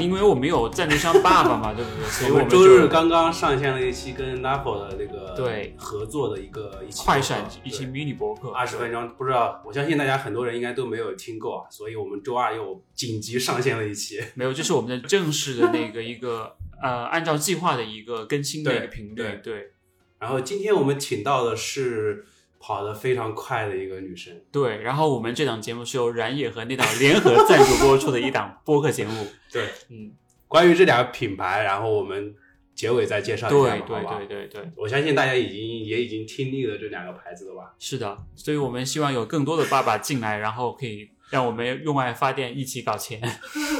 [0.00, 2.08] 因为我们有赞助商爸爸嘛，对不对？
[2.08, 14.20] 所以我们周日刚刚上线了一期跟 Napo 的那个对合作的一个一期快闪一期对 mini 博客，二十分钟，不知道，我相信大家很多人应该都没有听够啊，所以我们周二又紧急上线了一期。
[14.34, 19.70] 没有，这是我们的正式的那个一个呃，按照计划的一个更新的一个频率对，对
[20.18, 22.24] 然后今天我们请到的是
[22.66, 24.78] 跑得非常快的一个女生，对。
[24.80, 30.10] 然后我们这档节目是由燃野和那档联合赞助播出的一档播客节目，对，嗯，
[30.48, 32.34] 关于这两个品牌，然后我们
[32.74, 34.70] 结尾再介绍一下对嘛，好吧对对对对。
[34.78, 37.74] 我相信大家已经也已经听腻了这两个牌子了吧？
[37.78, 43.20] 是的，所以我们希望有更多的爸爸进来，然后可以让我们用爱发电，一起搞钱。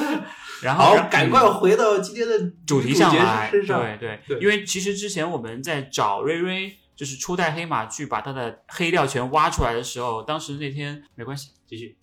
[0.62, 3.50] 然后，赶快回到今天的主题上来。
[3.50, 11.98] 对对对因为其实之前我们在找瑞瑞，就是初代黑马去把他的黑料全挖出来的时候，当时那天没关系，继续。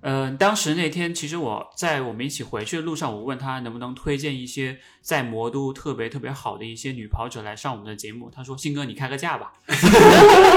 [0.00, 8.30] 嗯、当时那天其实我在我们一起回去的路上，我问他能不能推荐一些在魔都特别特别好的一些女跑者来上我们的节目。
[8.30, 9.52] 他说：“信哥，你开个价吧。”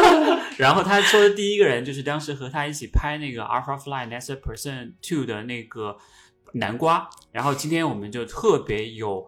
[0.58, 5.98] 然后他说的第一个人就是当时和他一起拍那个 Alpha Fly Next Percent Two 的那个
[6.54, 7.10] 南瓜。
[7.34, 9.28] 然后今天我们就特别有。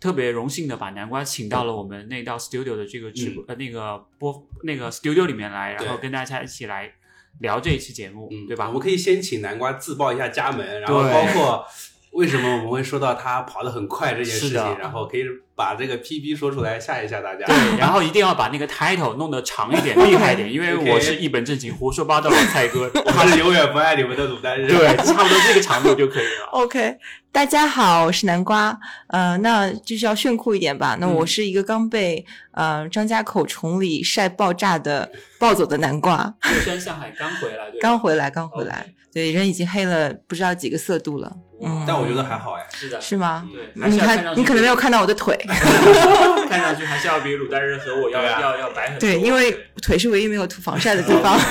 [0.00, 6.92] 特别荣幸的把南瓜请到了我们那道 studio 的这个直播、呃那个播那个 studio 里面来，然后跟大家一起来
[7.40, 8.66] 聊这一期节目，嗯，对吧？
[8.68, 8.72] 我？
[8.72, 11.66] 们可以先请南瓜自报一下家门，然后包括
[12.12, 15.24] 为什么我们会说到他跑得很快这件事情，然后可以
[15.58, 17.44] 把这个 PB 说出来吓一吓大家。
[17.44, 24.68] 对，然后一定要把那个 title 弄得长一点、厉害一点， 因为我是一本正经胡说八道的蔡哥，我是永远不爱你们的卤蛋日。
[24.68, 26.46] 对，差不多这个长度就可以了。
[26.52, 26.96] OK，
[27.32, 28.78] 大家好，我是南瓜。
[29.08, 30.96] 呃，那就是要炫酷一点吧。
[31.00, 35.10] 那嗯我是一个刚被呃张家口崇礼晒爆炸的
[35.40, 38.86] 暴走的南瓜， 乐山向海刚回来，对，刚回来，刚回来。
[39.12, 41.32] 对，人已经黑了不知道几个色度了。
[41.60, 42.62] 嗯，但我觉得还好哎。
[42.70, 43.48] 是的，是吗？
[43.50, 45.34] 对，还你看你可能没有看到我的腿。
[46.48, 49.00] 看上去还是要比鲁代日和我要要要白很多。
[49.00, 49.50] 对，因为
[49.82, 51.38] 腿是唯一没有涂防晒的地方。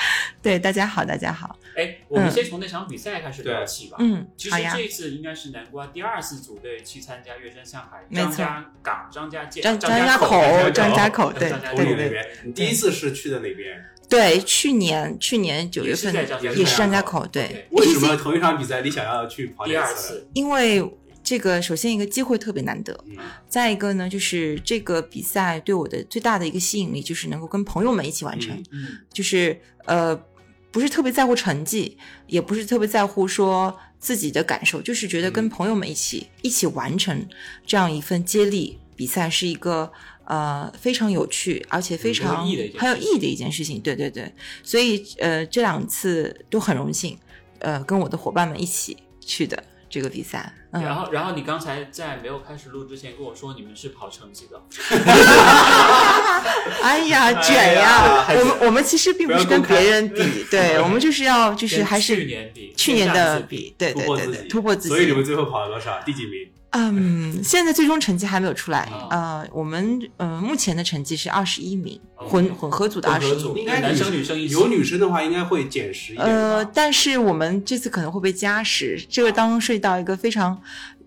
[0.40, 1.58] 对，大家好，大家好。
[1.74, 3.96] 哎，我们先从那场比赛开始聊起吧。
[3.98, 4.70] 嗯其，好呀。
[4.70, 10.40] 实这次应该是南瓜第二次组队去参加乐山向海，张家港、张家界、张张张家口、
[10.72, 13.84] 张家口，对张家口对对你第一次是去的哪边？
[14.08, 17.66] 对，去年去年九月份也是张家口对。
[17.70, 19.76] 为什么同一场比赛你想要去跑第？
[19.76, 20.80] 二次，因为
[21.28, 23.16] 这个首先一个机会特别难得，嗯，
[23.46, 30.18] 再一个呢，就是这个比赛对我的最大的一个吸引力就是能够跟朋友们一起完成，嗯嗯，就是呃
[30.70, 35.48] 不是特别在乎成绩，也不是特别在乎说自己的感受，就是觉得跟嗯。
[35.50, 37.28] 朋友们一起、一起完成
[37.66, 39.92] 这样一份接力比赛是一个。
[40.30, 44.30] 呃，非常有趣，而且非常很有意义的一件事很有意义的一件事情，对对对，
[44.62, 47.18] 所以呃，这两次都很荣幸，
[47.60, 54.62] 呃，跟我的伙伴们一起去的这个比赛，嗯，然后然后你刚才在没有开始录之前跟我说你们是跑成绩的，
[56.82, 57.80] 哎呀，哎卷呀！
[57.80, 64.88] 呀我们我们其实并不是跟别人比，对我们就是要就是还是去年比去年的比，对突破自对对对，己，突破自己。
[64.90, 66.00] 所以你们最后跑了多少？
[66.04, 66.50] 第几名？
[66.70, 73.64] 嗯，现在最终成绩还没有出来啊，呃，我们呃目前的成绩是二十一名，哦混混合组的二十一混合组名。
[73.64, 80.60] 应该男生女生一起有女生的话，应该会减十一点呃，但是我们这次可能会被加时，这个当中涉及到一个非常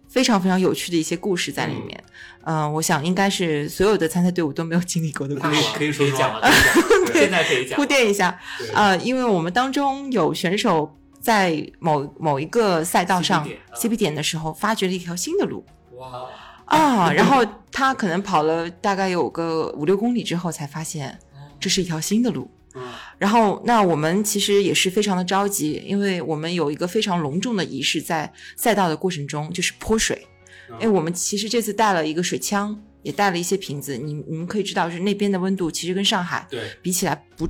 [0.10, 2.04] 非常非常有趣的一些故事在里面。
[2.44, 5.62] 嗯、我想应该是所有的参赛队伍都没有经历过的故事。
[5.76, 15.64] 可以说说讲了，可以讲了 现在可以讲铺垫一下，对呃，因为我们当中有选手在某某一个赛道上 CP 点的时候，发掘了一条新的路。
[15.98, 16.28] 哇，
[16.66, 21.20] 啊，然后他可能跑了大概有个五六公里之后，才发现
[21.60, 22.50] 这是一条新的路。
[22.74, 22.82] 嗯。
[23.20, 30.28] 然后，那我们其实也是非常的着急，因为我们有一个非常隆重的仪式在赛道的过程中，就是泼水。
[30.70, 30.76] 嗯。
[30.82, 37.48] 因为我们其实这次带了一个水枪，也带了一些瓶子，你你们可以知道，就是那边的温度其实跟上海对，比起来不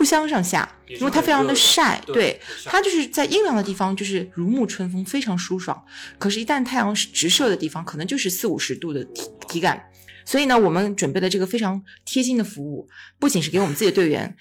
[0.00, 5.84] 不相上下，因为它非常的晒，对对，它就是在阴凉的地方就是如沐春风，非常舒爽。
[6.18, 9.90] 可是，一旦太阳是直射的地方，可能就是四五十度的体体感。
[10.24, 12.88] 所以呢，我们准备了这个非常贴心的服务，
[13.18, 14.34] 不仅是给我们自己的队员，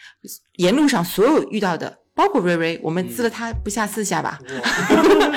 [0.54, 4.38] 沿路上所有遇到的，包括瑞瑞，我们滋了他不下四下吧。
[4.42, 4.70] 哇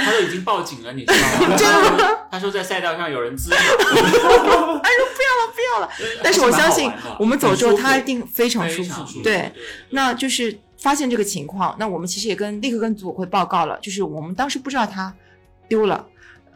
[0.05, 1.55] 他都已经报警了，你知道吗？
[1.56, 2.19] 真的吗？
[2.29, 5.88] 他说在赛道上有人滋他，不要了，不要了
[6.25, 6.90] 但是我相信
[7.20, 9.52] 我们走之后，他一定非常舒服，对，对，
[9.90, 15.14] 那就是发现这个情况，那我们其实也跟立刻跟组委会报告了，就是我们当时不知道他
[15.69, 16.05] 丢了，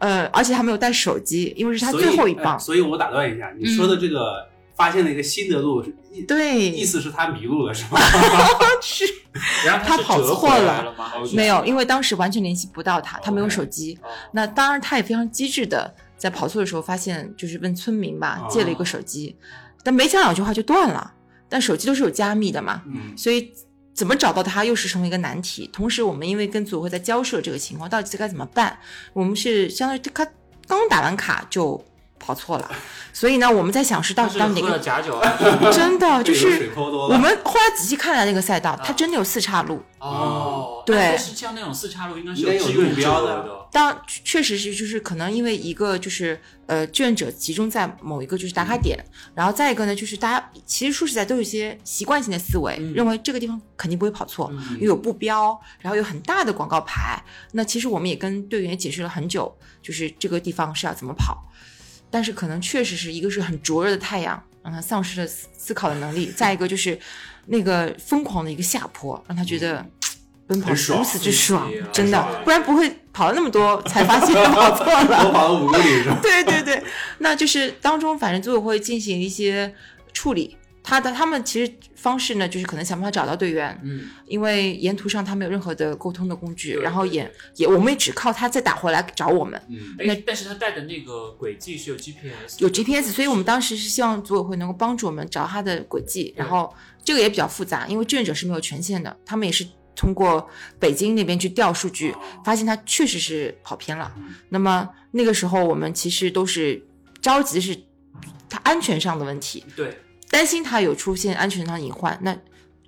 [0.00, 2.56] 呃，而且他没有带手机，因为是他最后一棒。
[2.56, 5.82] 哎所以我打断一下，你说的这个发现了一个新的路，
[6.28, 7.98] 对，意思是他迷路了是吗？
[8.82, 9.04] 是
[9.66, 11.12] 然后他跑错了吗？
[11.32, 13.98] 没有，因为当时完全联系不到他，他没有手机。
[14.02, 19.36] 哦那当然，他也非常机智的，在跑错的时候发现，就是问村民吧，哦借了一个手机，
[19.82, 21.12] 但没讲两句话就断了。
[21.48, 23.52] 但手机都是有加密的嘛，嗯，所以
[23.94, 25.68] 怎么找到他又是成为一个难题。
[25.72, 28.78] 同时，我们因为跟组委会在交涉这个情况，到底该怎么办？
[29.12, 30.26] 我们是相当于他
[30.66, 31.82] 刚打完卡就
[32.26, 32.68] 跑错了，
[33.12, 35.38] 所以呢，我们在想是到底到哪个假酒啊。
[35.72, 36.72] 真的 就是。
[36.76, 39.80] 我们后来仔细看了那个赛道，它啊真的有四岔路。
[40.00, 40.96] 哦，对。
[40.96, 43.68] 但是像那种四岔路应该是有志愿路标者的。
[43.70, 48.98] 当确实是就是可能因为一个就是呃志愿者集中在某一个就是打卡点，
[49.34, 52.92] 然后再一个呢就是大家其实说实在都有一些习惯性的思维，嗯。
[52.94, 54.78] 认为这个地方肯定不会跑错，嗯。
[54.80, 57.22] 又有步标，然后有很大的广告牌。
[57.52, 61.36] 那其实我们也跟队员解释了很久，就是这个地方是要怎么跑，
[62.16, 66.98] 但是可能确实是一个是很灼热的太阳，让他丧失了思思考的能力； 再一个就是
[67.44, 69.84] 那个疯狂的一个下坡，让他觉得。
[70.48, 75.26] 奔跑如此之爽真的，不然不会跑了那么多才发现跑错了。
[75.26, 75.32] 我。
[75.32, 76.18] 跑了五公里是吧？
[76.22, 76.82] 对对对，
[77.18, 79.74] 那就是当中反正组委会进行一些
[80.12, 80.56] 处理，
[80.88, 89.60] 他的他们其实方式呢，就是可能想办法找到队员，嗯，因为沿途上他没有任何的沟通的工具，然后也也我们也只靠他再打回来找我们。
[89.68, 96.72] 嗯，那，但是他带的那个轨迹是有 GPS，有 GPS，所以我们当时是希望组委会能够帮助我们找他的轨迹，然后
[97.02, 99.66] 这个也比较复杂，因为志愿者是没有权限的，他们也是
[99.96, 100.48] 通过
[100.78, 104.14] 北京那边去调数据，发现他确实是跑偏了。
[104.50, 106.80] 那么那个时候我们其实都是
[107.20, 107.76] 着急的是
[108.48, 109.98] 他安全上的问题，对，
[110.30, 112.18] 担心他有出现安全上的隐患。
[112.22, 112.36] 那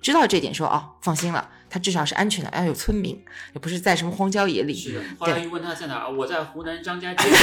[0.01, 3.21] 知道这点说哦，放心了，他至少是安全的，要有村民，
[3.53, 4.73] 也不是在什么荒郊野里。
[4.73, 5.01] 是的。
[5.17, 7.29] 后来一问他在哪儿，我在湖南张家界。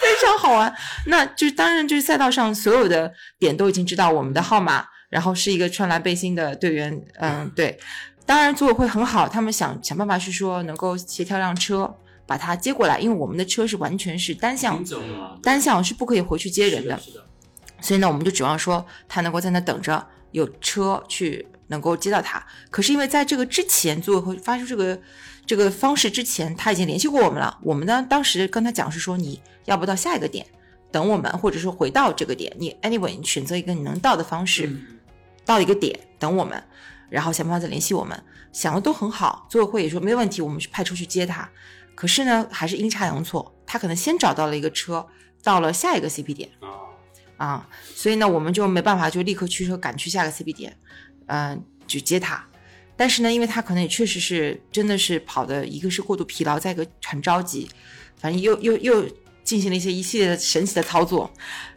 [0.00, 0.74] 非常好玩。
[1.06, 7.78] 那就是当然就是赛道上所有的点都已经知道我们的号码，然后是一个穿蓝背心的队员，嗯， 对。
[8.26, 11.92] 当然组委会很好，他们想想办法是说能够协调辆车
[12.26, 14.82] 把他接过来，因为我们的车是完全是单向
[15.42, 17.26] 单向是不可以回去接人的，是的，
[17.80, 22.44] 所以呢，我们就指望说他能够在那等着有车去能够接到他。
[22.70, 25.00] 可是因为在这个之前，组委会发出这个
[25.46, 27.58] 这个方式之前，他已经联系过我们了。
[27.62, 30.46] 我们呢当时跟他讲是说，你要不到下一个点
[30.90, 34.98] 等我们，或者说回到这个点，你 anyway 你选择一个你能到的方式，嗯
[35.44, 36.62] 到一个点等我们，
[37.08, 38.22] 然后想办法再联系我们。
[38.52, 41.48] 想的都很好，组委会也说没问题，我们去派出去接他。
[41.94, 45.06] 可是呢，还是阴差阳错，他可能先找到了一个车，
[45.42, 46.50] 到了下一个 CP 点。
[46.60, 46.89] 啊，
[47.40, 50.76] 啊，所以呢，我们就没办法，就立刻驱车赶去下个 CP 点，
[51.24, 52.44] 嗯、去接他。
[52.98, 57.66] 但是呢，因为他可能也确实是真的是跑的，一个是过度疲劳，再一个很着急，
[58.18, 59.08] 反正又又又
[59.42, 61.32] 进行了一些一系列的神奇的操作，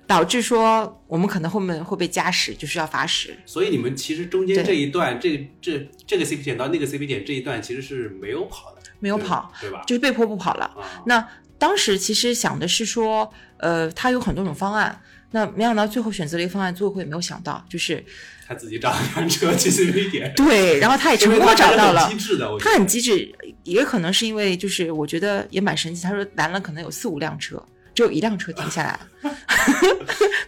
[0.05, 3.33] 导致说我们可能后面会被加时，就是要罚时。
[3.45, 9.81] 所以你们其实中间这一段，这这这个 CP 点到那个 CP 点这一段其实是没有跑的，没有跑，对吧？
[9.87, 10.65] 就是被迫不跑了。
[10.65, 11.25] 啊，那
[11.57, 15.01] 当时其实想的是说，呃，他有很多种方案，
[15.33, 18.05] 那没想到最后选择了一个方案，组委会也没有想到，就是
[18.47, 22.15] 他自己找了辆车去 CP 点，对，然后他也成功找到了机。
[22.15, 26.03] 智的，我他很机智，也可能是因为就是我觉得也蛮神奇。
[26.03, 27.61] 他说拦了可能有四五辆车，
[27.93, 28.99] 只有一辆车停下来了。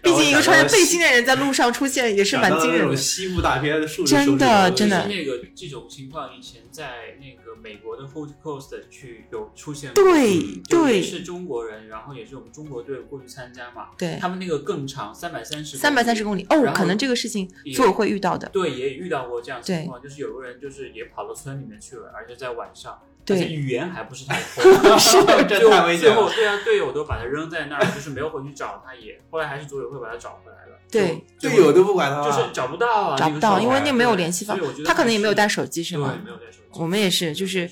[0.02, 2.96] 毕竟一个穿着背心的人在路上出现也是蛮惊人的。
[2.96, 5.08] 西部大片的数真的真的。
[5.08, 11.02] 那个这种情况以前在那个美国的 Hood Coast 去有出现过，对对。
[11.02, 16.46] 是中国人，然后也是我们中国队过去参加嘛，对，他们那个更长，三百三十三百三十公里。
[16.50, 18.50] 哦可能这个事情也组委会遇到的。
[18.50, 24.64] 对，也遇到过这样情况，就是有个人就是也跑到村里面去了，而且在晚上，对而且语言还不是太通，
[25.00, 26.14] 是的最这太后危险了。
[26.16, 30.80] 最后对啊，队友都把他扔在那儿，就是没有回去找他也，后来还是组委会把他找回来了。
[30.92, 36.24] 对队友都不管他，就是找不到啊，找不到，因为那没有联系方所以我觉，得他可能也没有带手手机是吗对，？
[36.26, 36.80] 没有带手机。
[36.80, 37.70] 我们也是，就是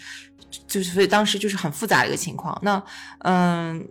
[0.68, 2.58] 就是，所以当时就是很复杂的一个情况。
[2.64, 2.82] 那
[3.20, 3.88] 嗯，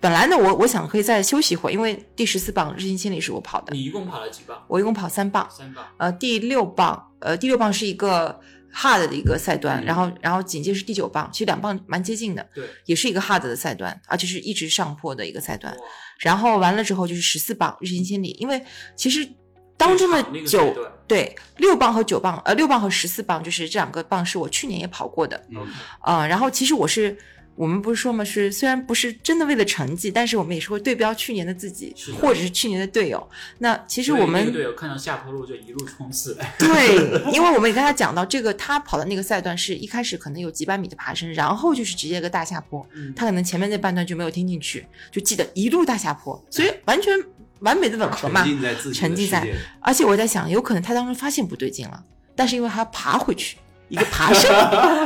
[0.00, 4.62] 本来呢，我我想可以再休息一会儿，因为第十四棒日行千里是我跑的，你一共跑了几棒？
[4.68, 5.46] 我一共跑三棒。
[5.50, 5.84] 三棒。
[5.96, 8.38] 呃，第六棒，呃，第六棒是一个
[8.74, 15.76] hard 的一个赛段，嗯然后然后紧接着是第九棒，其实两棒蛮接近的，对，也是一个 hard 的赛段，而且是一直上坡的一个赛段。
[16.18, 18.62] 然后完了之后就是十四棒日行千里，因为
[18.96, 19.28] 其实
[19.76, 20.74] 当中的九
[21.06, 25.66] 对六棒和九棒，呃六棒和十四棒，就是这两个棒是我去年也跑过的，嗯
[26.00, 27.16] 啊、然后其实我是。
[27.58, 33.28] 我们不是说嘛，是虽然不是真的为了成绩，但是我们也是会对标去年的自己或者是去年的队友。
[33.58, 36.94] 那其实我们队友看到下坡路就一路冲刺，对，
[37.32, 47.12] 因为我们也跟他讲到，这个他跑的那个赛段是一开始可能有几百米的爬升，然后就是直接一个大下坡，嗯他可能前面那半段就没有听进去，就记得一路大下坡，所以完全
[47.58, 48.52] 完美的吻合嘛沉。
[48.52, 49.44] 浸在自己的沉浸在
[49.80, 52.04] 而且我在想，有可能他当时发现不对劲了，
[52.36, 53.56] 但是因为还要爬回去，
[53.88, 54.50] 一个爬升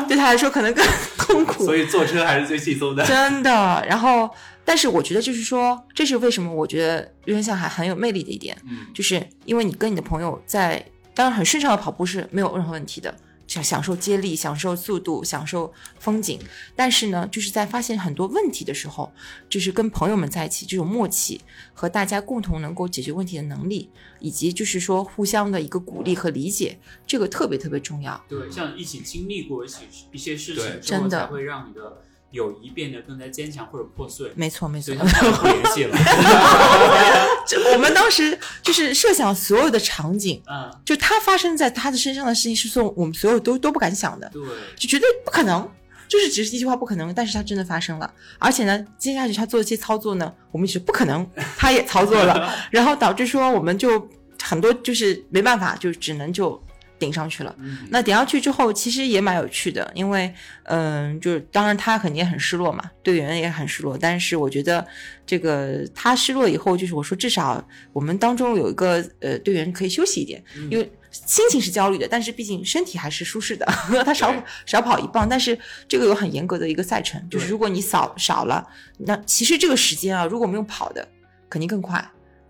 [0.06, 0.84] 对他来说可能更
[1.18, 1.64] 痛苦。
[1.64, 3.04] 所以坐车还是最轻松的。
[3.04, 3.50] 真的。
[3.88, 4.28] 然后，
[4.64, 10.84] 但是我觉得就是说，这是为什么我觉得岳云向还很有魅力的一点，嗯，就是因为你跟你的朋友在，
[11.14, 13.14] 当然很顺畅的跑步是没有任何问题的。
[13.46, 16.38] 享享受接力，享受速度，享受风景，
[16.74, 19.12] 但是呢，就是在发现很多问题的时候，
[19.48, 21.40] 就是跟朋友们在一起这种默契
[21.72, 28.24] 和大家共同能够解决问题的能力，以及就是说互相的一个鼓励和理解，这个特别特别重要。
[28.28, 31.20] 对，像一起经历过一起一些事情之后，真的。
[31.20, 32.02] 才会让你的
[32.32, 34.30] 友谊变得更加坚强或者破碎。
[34.34, 34.98] 没错，没错所以。
[34.98, 35.96] 他们不联系了。
[37.46, 44.42] 这我们当时就是设想所有的场景，嗯，就他发生在他的身上的事情，是说我们所有都都不敢想的，对，
[44.76, 45.68] 就绝对不可能，
[46.08, 54.08] 就是只是一句话不可能，但是他真的发生了，而且呢，接下去他做的这些操作呢，我们是不可能， 他也操作了，然后导致说我们就
[54.40, 56.62] 很多就是没办法，就只能就
[57.02, 57.52] 顶上去了。
[57.58, 60.32] 嗯，那顶上去之后，其实也蛮有趣的，因为
[60.62, 64.86] 嗯，就是当然他肯定也很失落嘛，队员也很失落，但是我觉得
[65.26, 70.40] 这个他失落以后，就是我说至少我们当中有一个呃队员可以休息一点，
[70.70, 73.66] 因为心情是焦虑的，但是毕竟身体还是舒适的，
[74.06, 78.64] 他少对少跑一棒，但是这个有很严格的一个赛程，就是如果你少少了，
[78.98, 81.06] 那其实这个时间啊，如果没有跑的，
[81.50, 82.02] 肯定更快。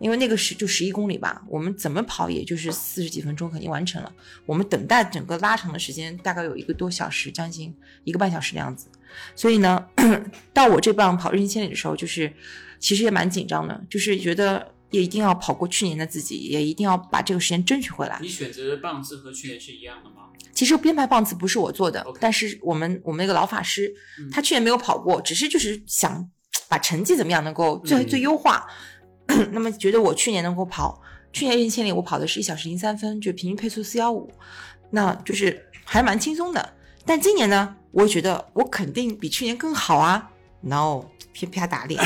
[0.03, 4.13] 因为那个十就十一公里吧，我们怎么跑也就是四十几分钟肯定完成了。
[4.45, 8.89] 我们等待整个拉长的时间大概有一个多小时，将近一个半小时的样子。
[9.37, 9.87] 所以呢，
[10.53, 12.33] 到我这棒跑日行千里的时候，就是
[12.81, 18.19] 其实也蛮紧张的，就是觉得也一定要跑过去年的自己，也一定要把这个时间争取回来。
[18.21, 20.17] 你选择的棒次和去年是一样的吗？
[20.53, 26.29] 其实编排棒次不是我做的但是我们我们那个老法师嗯，他去年没有跑过，只是就是想
[26.69, 28.67] 把成绩怎么样能够最、嗯最优化。
[29.53, 31.01] 那么觉得我去年能够跑，
[31.33, 34.31] 去年一千里我跑的是一小时零三分，就平均配速四幺五，
[34.91, 36.75] 那就是还蛮轻松的。
[37.05, 40.31] 但今年呢，我觉得我肯定比去年更好啊。
[40.61, 42.01] No，啪啪打脸。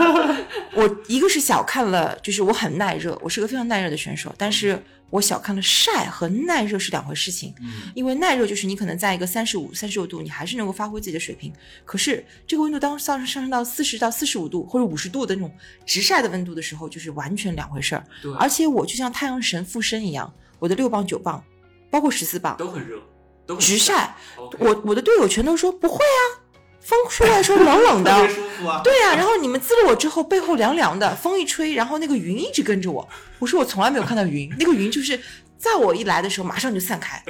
[0.74, 7.54] 我一个是小看了，就是我很耐热，我是个非常耐热的选手，但是我小看了晒和耐热是两回事情。
[7.60, 11.52] 嗯，因为耐热就是你可能在一个三十五、三十六度，你还是能够发挥自己的水平。
[11.84, 15.50] 可是这个温度当上上升到四十到四十五度或者五十度的那种
[15.84, 18.04] 直晒的温度的时候，就是完全两回事儿。
[18.22, 21.42] 对，而且我就像太阳神附身一样，我的六磅、九磅，
[21.90, 23.00] 包括十四磅，都很热，
[23.46, 24.16] 都很直晒。
[24.58, 26.20] 我我的队友全都说不会啊，
[26.86, 28.12] 风吹来的时候冷冷的。
[28.84, 33.06] 对呀、然后你们滋了我之后，背后凉凉的，风一吹，然后那个云一直跟着我。
[33.40, 35.20] 我说我从来没有看到云， 那个云就是
[35.58, 37.20] 在我一来的时候马上就散开，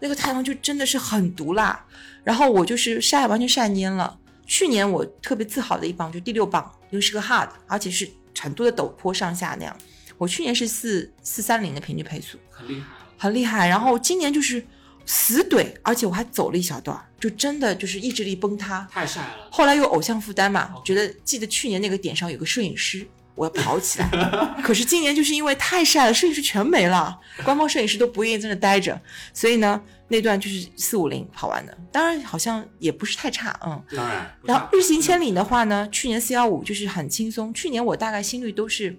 [0.00, 1.84] 那个太阳就真的是很毒辣。
[2.24, 4.18] 然后我就是晒完全晒蔫了。
[4.46, 9.76] 去年我特别自豪的一棒就第六棒，因为是个 hard，而且是成都的陡坡上下那样。
[10.18, 12.86] 我去年是四四三零的平均配速，很厉害。
[13.16, 13.68] 很厉害。
[13.68, 14.64] 然后今年就是
[15.06, 18.86] 死怼，而且我还走了一小段儿，就真的就是意志力崩塌。
[18.90, 24.08] 太晒了，后来有偶像负担嘛，觉得记得去年那个点上有个摄影师，我要跑起来。
[24.64, 28.98] 可是今年就是因为太晒了，摄影师全没了，官方摄影师都不愿意在那待着，
[29.32, 33.82] 所以呢，那段就是四五零跑完的，当然好像也不是太差，嗯。
[33.94, 38.96] 当然，然后日行千里的话呢，去年四幺五就是很轻松，去年我大概心率都是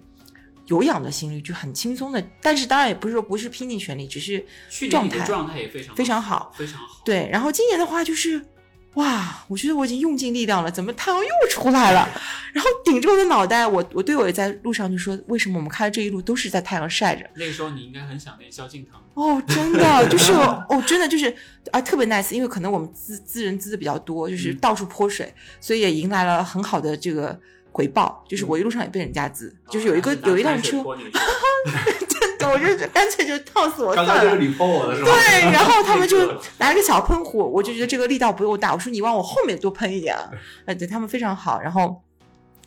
[0.66, 7.02] 有氧的心率，就很轻松的，但是当然也不是说不是拼尽全力，只是去状态状态也非常非常好，非常好。
[7.04, 8.44] 对，然后今年的话就是，
[8.94, 12.08] 哇，我觉得我已经用尽力量了，怎么太阳又出来了？
[12.52, 17.28] 然后顶着我的脑袋，我我队友也在路上就说，为什么我们开的这一路都是在太阳晒着？
[17.36, 19.00] 那个时候你应该很想念萧敬腾。
[19.14, 21.34] 哦，真的就是哦，真的就是
[21.70, 27.38] 啊，特别 nice，因为可能我们资资人资的比较多，就是嗯到处泼水，所以也迎来了很好的这个
[27.76, 28.24] 回报。
[28.26, 30.96] 就是我一路上也被人家资，就是有一个哦有一辆车， 我
[32.58, 34.14] 就干脆就套死我算了。
[34.14, 35.10] 刚就是你泼我的是吧？
[35.10, 36.16] 对，然后他们就
[36.58, 40.30] 拿了个小喷壶，我就觉得这个力道不够大，我说你往我后面多喷一点啊，
[40.64, 42.02] 呃，对他们非常好，然后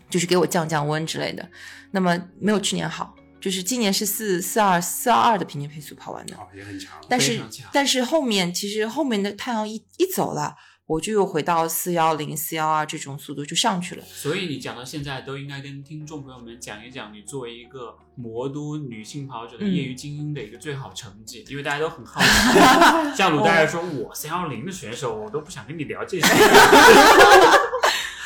[0.10, 1.50] 就是给我降降温之类的。
[1.92, 6.92] 那么没有去年好，就是今年是四四二四二二的平均配速跑完的，哦，也很强。
[7.08, 7.39] 但是
[7.72, 10.56] 但是后面其实后面的太阳一一走了，
[10.89, 14.03] 我就又回到四幺零四幺二这种速度就上去了。
[14.03, 22.27] 所以你讲到现在，都应该跟听众朋友们讲一讲你作为一个魔都女性跑者的嗯业余精英的一个最好成绩，因为大家都很好奇。
[23.15, 26.25] 像鲁大爷说，我三幺零的选手，我都不想跟你聊这些。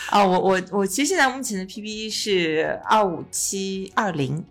[0.07, 4.41] 啊，我我我其实现在目前的 PB 是二五七二零，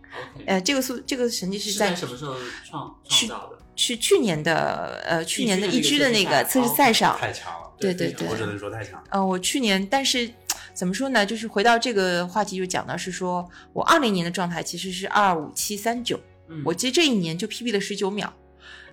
[0.44, 2.34] 呃，这个速这个成绩是是在在什么时候
[2.68, 3.58] 创创造的？
[3.74, 9.20] 是去年的呃去年的一一支的那个测试赛上，太强了，对对对我只能说太强嗯。
[9.20, 10.30] 呃，我去年但是
[10.72, 11.26] 怎么说呢？
[11.26, 18.32] 就是回到这个话题，就讲到是说我二零年的状态其实是二五七三九，嗯我其实这一年就 PB 了十九秒，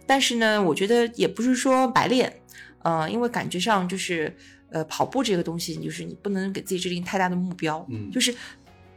[0.05, 2.41] 但是呢，我觉得也不是说白练，
[2.83, 4.35] 呃，因为感觉上就是
[4.71, 8.33] 呃跑步这个东西，就是你不能给自己制定太大的目标，嗯就是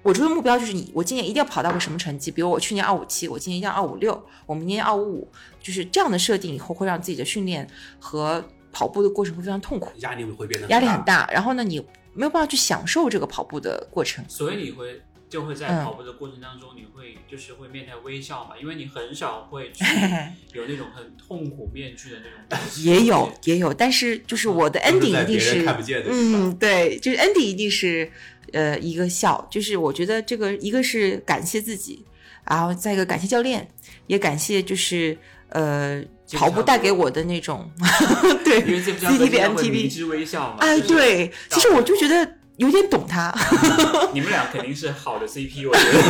[0.02, 5.28] 我这个目标就是你，我今年一定要跑到个什么成绩，比如我去年二五七，我今年一定要二五六，我明年二五五，
[5.62, 7.64] 就是这样的设定以后会让自己的训练
[8.00, 11.00] 和跑步的过程会非常痛苦，压力会变得压力很。
[11.04, 11.78] 大，然后呢，你
[12.14, 14.24] 没有办法去享受这个跑步的过程。
[14.28, 19.84] 所以你会就会在嗯跑步的过程当中，你会就是会面带微笑嘛，因为你很少会去
[20.52, 22.18] 有那种很痛苦面具的
[22.50, 22.68] 那种。
[22.82, 28.10] 也有也有，但是就是我的 ending 一定是看不见的嗯，对，就是 ending 一定是
[28.52, 32.04] 呃一个笑，就是我觉得这个一个是感谢自己，
[32.44, 33.66] 然后再一个感谢教练，
[34.06, 35.16] 也感谢就是
[35.52, 36.02] 呃
[36.34, 37.70] 跑步带给我的那种
[38.44, 40.56] 对因为这部 CTB 会迷 MTB，之微笑嘛。
[40.60, 43.32] 哎对，其实我就觉得有点懂他
[44.12, 46.02] 你们俩肯定是好的 CP，我觉得。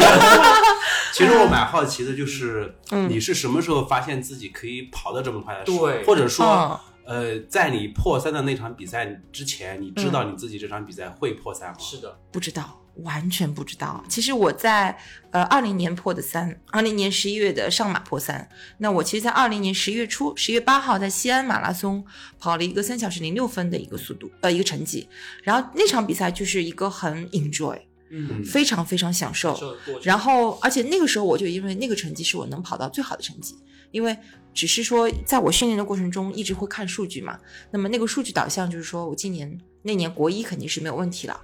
[1.12, 5.64] 其实我蛮好奇的，就是嗯你是什么时候发现自己可以跑得这么快的？
[5.64, 11.74] 对或者说嗯，呃，在你破三的那场比赛之前，你知道你自己这场比赛会破三吗？
[11.78, 12.78] 是的，不知道。
[12.96, 14.04] 完全不知道。
[14.08, 14.96] 其实我在
[15.30, 18.48] 呃二零年破的三，二零年十一月的上马破三。
[18.78, 22.04] 那我其实，在二零年十一月初，十月八号在西安马拉松
[22.38, 25.08] 跑了一个三小时零六分的一个速度，呃，一个成绩。
[25.42, 27.80] 然后那场比赛就是一个很 enjoy，
[28.10, 29.58] 嗯，非常非常享受。
[30.02, 33.56] 然后，而且那个时候我就因为那个成绩是我能跑到最好的成绩，
[33.90, 34.16] 因为
[34.52, 37.38] 只是说在我训练的过程中一直会看数据嘛。
[37.70, 41.40] 那么那个数据导向就是说我今年那年国一肯定是没有问题了，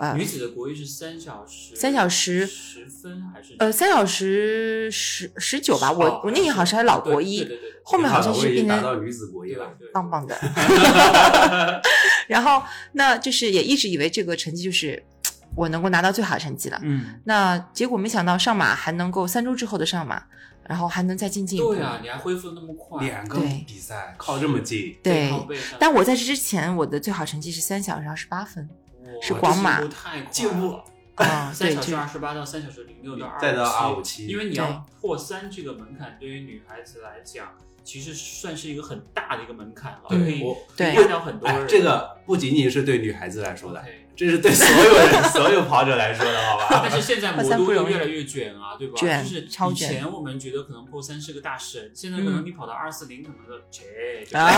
[0.00, 7.46] 呃女子的国一是三小时，三小时十分还是呃，三小时十十九吧，我哦我那年好像还是老国一
[7.84, 9.70] 后面好像是变成已经达到女子国一了。
[9.92, 10.34] 棒棒的。
[12.26, 15.02] 然后那就是也一直以为这个成绩就是
[15.54, 16.80] 我能够拿到最好的成绩了。
[16.82, 20.22] 嗯，那结果没想到上马还能够三周之后的上马，
[20.66, 21.74] 然后还能再进进一步。
[21.74, 25.30] 对啊，你还恢复的那么快，两个比赛靠这么近，对
[25.78, 28.76] 但我在这之前，我的最好成绩是三小时二十八分哇
[29.22, 30.84] 是广马这进步太快进步了。
[31.16, 37.52] 啊， 三小时二十八到三小时零六到再到257 257因为你要破三这个门槛，对于女孩子来讲，
[37.84, 40.94] 其实算是一个很大的一个门槛了，对可以我对。
[40.94, 43.82] 压掉很多人。，哎这个不仅仅是对女孩子来说的。
[44.16, 46.80] 这是对所有人、所有跑者来说的，好吧？
[46.86, 48.94] 但是现在破魔都越来越卷啊，对吧？
[48.94, 49.88] 卷就是以超卷。
[49.88, 52.44] 前我们觉得可能破三是个大神，现在可能嗯。
[52.44, 54.52] 你跑到二四零，可能说切，就啊，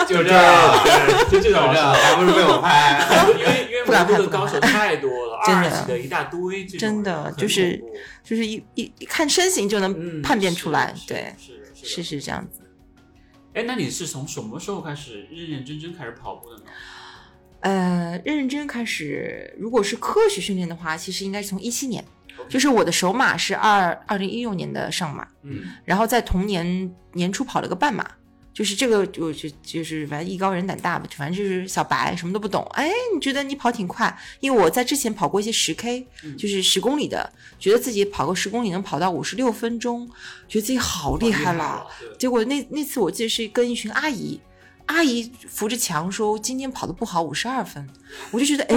[0.08, 0.84] 就这样，
[1.30, 3.06] 就这种这样，还不是被我拍？
[3.38, 7.78] 因为因为魔都的高手太多了，二级的一大堆，真的就是
[8.24, 12.60] 就是一一一看身形就能嗯判别出来，对，是是是这样子。
[13.54, 16.64] 哎，那你是从什么时候开始认认真真开始跑步的呢？
[17.60, 22.04] 呃，认认真开始，如果是科学训练的话，其实应该是从一七年，
[22.48, 28.08] 就是我的首马是二二零一六年的上马，嗯，然后在同年年初跑了个半马，
[28.58, 34.18] 就是这个我就就是反正艺高人胆大吧，反正就是小白什么都不懂，哎，你觉得你跑挺快？
[34.40, 40.10] 因为我在之前跑过一些十 K，嗯就是十公里的，觉得自己跑个十公里能跑到五十六分钟，
[40.48, 41.86] 觉得自己好厉害了。
[42.18, 44.40] 结果那那次我记得是跟一群阿姨，
[44.86, 47.88] 阿姨扶着墙说今天跑的不好，五十二分，
[48.32, 48.76] 我就觉得哎，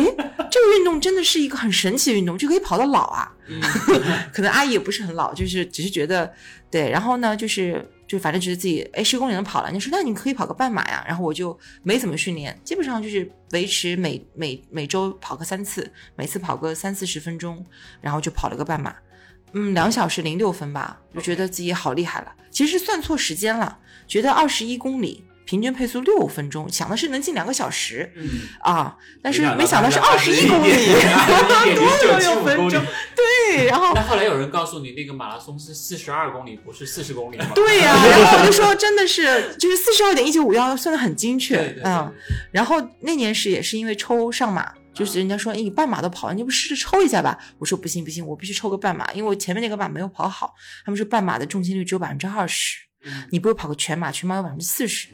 [0.52, 3.32] 这个运动真的是一个很神奇的运动，就可以跑到老啊。
[3.48, 3.60] 嗯，
[4.32, 6.32] 可能阿姨也不是很老，就是只是觉得
[6.70, 17.66] 对，然后呢，就是就反正觉得自己哎十公里能跑了，你说那你可以跑个半马呀，然后我就没怎么训练，基本上就是维持每每每周跑个三次，每次跑个三四十分钟，
[18.02, 18.94] 然后就跑了个半马，
[19.54, 22.36] 嗯，两小时零六分吧，就觉得自己好厉害了。
[22.50, 28.30] 其实算错时间了，觉得二十一公里平均配速六分钟，想的是能进两个小时嗯，
[28.62, 30.72] 啊，但是没没想到是二十一公里，
[31.76, 32.84] 多了六分钟，
[33.16, 37.48] 对，然后那后来有人告诉你，那个马拉松是四十二公里，不是四十公里吗？
[37.56, 42.14] 对呀、然后我就说真的是，就是四十二点一九五幺算的很精确，对对对嗯。
[42.52, 47.38] 然后那年是也是因为抽上马，就是人家说，哎，你半马都跑了，你不试着抽一下吧？
[47.58, 50.54] 我说不行不行，我必须抽个半马，因为我前面那个马没有跑好，
[50.86, 55.08] 他们说半马的重心率只有百分之二十，嗯你不如跑个全马，全马有百分之四十。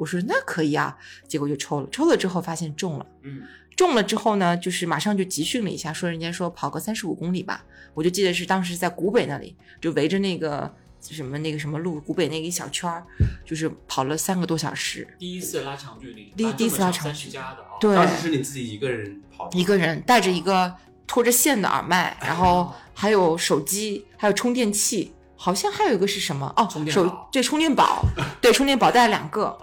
[0.00, 0.96] 哎，我说那可以啊，
[1.28, 3.06] 结果就抽了，抽了之后发现中了。
[3.22, 3.42] 嗯，
[3.76, 13.04] 中了之后呢，就是马上就集训了一下，说人家说跑个三十五公里吧，我就记得是当时在古北那里，就围着那个什么那个什么路，古北那个一小圈儿，
[13.44, 20.74] 就是跑了三个多小时，第一次拉长距离，第一第一次拉长三距离十加的啊，对当时是你自己一个人跑的，一个人带着一个
[21.06, 26.52] 拖着线的耳麦，然后还有手机，还有充电器，好像还有一个是什么？
[26.54, 28.04] 哦，手充电宝对充电宝，
[28.42, 29.56] 对 充电宝带了两个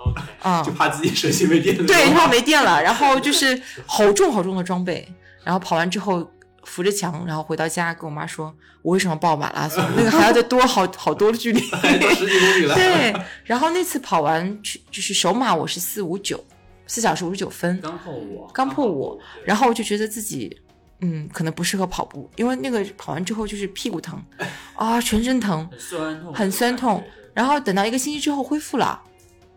[0.44, 1.86] 嗯就，怕自己手机没电了。
[1.86, 5.08] 对，怕没电了，然后就是好重好重的装备，
[5.44, 6.28] 然后跑完之后
[6.64, 9.84] 扶着墙，然后回到家跟我妈说，我为什么报马拉松？
[9.96, 11.60] 那个还要再多好 好多的距离。
[11.70, 12.74] 多十几公里了。
[12.74, 16.44] 对，然后那次跑完去就是首马我是四五九，
[16.88, 20.60] 四小时五十九分，刚破五，刚破五，然后我就觉得自己。
[21.02, 24.22] 嗯，可能不适合跑步，因为那个跑完之后就是屁股疼，
[24.76, 27.04] 啊，全身疼，很酸痛，很酸痛。
[27.34, 29.00] 然后等到一个星期之后恢复了，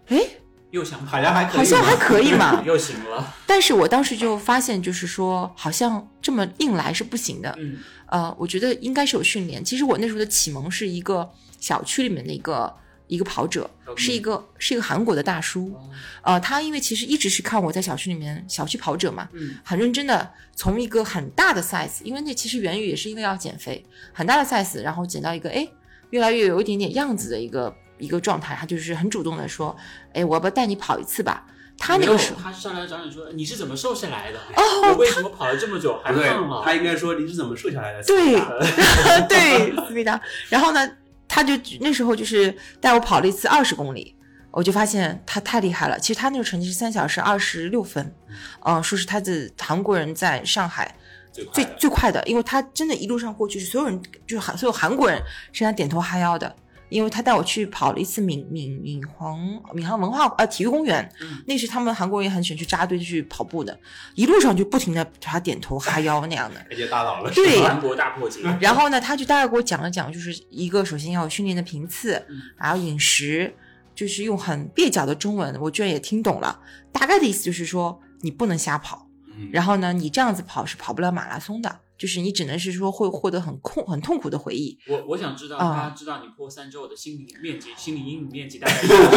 [0.09, 0.21] 哎，
[0.71, 2.63] 又想跑好像还可以好像还可以嘛。
[2.67, 7.55] 又行了，但是我当时就发现，就是说，好像这么硬来是不行的。
[7.59, 9.65] 嗯，呃，我觉得应该是有训练。
[9.65, 11.27] 其实我那时候的启蒙是一个
[11.59, 12.71] 小区里面的一个
[13.11, 15.67] 一个跑者，是一个是一个韩国的大叔。
[15.75, 15.91] 哦
[16.23, 25.67] 呃，他因为其实一直是看我在小区里面小区跑者嘛，嗯，很认真的从一个很大的 size，因为那其实源于也是因为要减肥，很大的 size，然后减到一个哎
[26.11, 29.77] 越来越有一点点样子的一个一个状态，他就是很主动的说，
[30.13, 31.45] 哎，我要不要带你跑一次吧？
[31.83, 32.41] 他那个时候。
[32.43, 34.39] 他上来找你说你是怎么瘦下来的？
[34.39, 36.63] 哦我为什么跑了这么久还胖，了？
[36.63, 38.03] 他应该说你是怎么瘦下来的？
[38.03, 38.35] 对
[39.27, 40.21] 对，思密达。
[40.51, 40.87] 然后呢，
[41.33, 44.17] 他就那时候就是带我跑了一次二十公里，
[44.51, 45.97] 我就发现他太厉害了。
[46.01, 48.13] 其实他那个成绩是三小时二十六分，
[48.65, 50.93] 嗯、说是他的韩国人在上海
[51.31, 56.53] 最最快的最快的，因为他真的一路上过去，所有人就是韩所有韩国人是他点头哈腰的。
[56.91, 59.39] 因为他带我去跑了一次闵闵闵皇
[59.73, 63.79] 闵行文化呃体育公园，嗯那是他们韩国人也很喜欢去扎堆去跑步的，
[64.15, 66.61] 一路上就不停的给他点头哈腰那样的。
[66.69, 67.31] 感觉大佬了。
[67.31, 73.55] 对韩国大破解，然后呢，他就大概给我讲了讲，就是一个首先要有训练的频次嗯，还有饮食，
[73.95, 76.61] 就是用很蹩脚的中文，我居然也听懂了。
[76.93, 84.79] 大概的意思就是说，你不能瞎跑，嗯然后呢，你这样子跑是跑不了马拉松的，就是你只能是说会获得很痛很痛苦的回忆。
[84.89, 89.13] 我我想知道啊他知道你破三之后的心理面积，心理阴影面积大概是多少？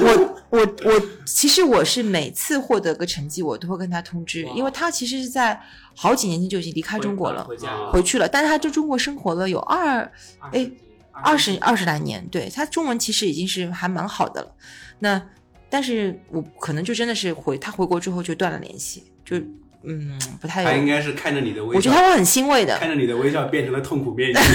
[0.00, 5.60] 我我我，其实我是每次获得个成绩，我都会跟他通知，因为他其实是在
[5.94, 10.10] 好几年前就已经离开中国了，回家了回去了，但是他在中国生活了有二
[10.52, 10.70] 哎
[11.12, 14.54] 二十二十来年，对他中文其实已经是还蛮好的了。
[15.00, 15.22] 那
[15.68, 19.36] 但是我可能就真的是回他回国之后就断了联系，就
[19.84, 20.68] 嗯不太有。
[20.68, 24.40] 他应该是看着你的微笑，我觉得他会很欣慰的，看着你的微笑变成了痛苦面具。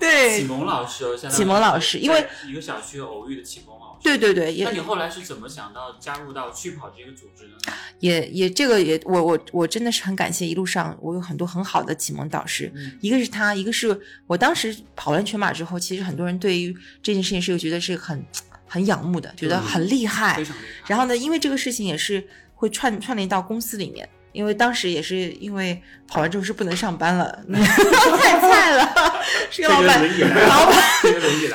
[0.00, 4.00] 对启蒙老师启蒙老师因为一个小区偶遇的启蒙老师。
[4.02, 7.50] 对对对，那你后来是怎么想到加入到趣跑这个组织呢？
[7.98, 18.24] 也也这个也我我我真的是很感谢一路上我有很多很好的启蒙导师，嗯一个是他，一个是我当时跑完全马之后，其实很多人对于这件事情是觉得是很
[18.66, 20.44] 很仰慕的，觉得很厉害非。
[20.46, 20.66] 常厉害。
[20.86, 22.26] 然后呢，因为这个事情也是
[22.60, 29.14] 会串串联到公司里面，因为当时也是因为跑完之后是不能上班了， 太菜了，
[29.50, 29.98] 是个老板，
[30.46, 30.78] 老板。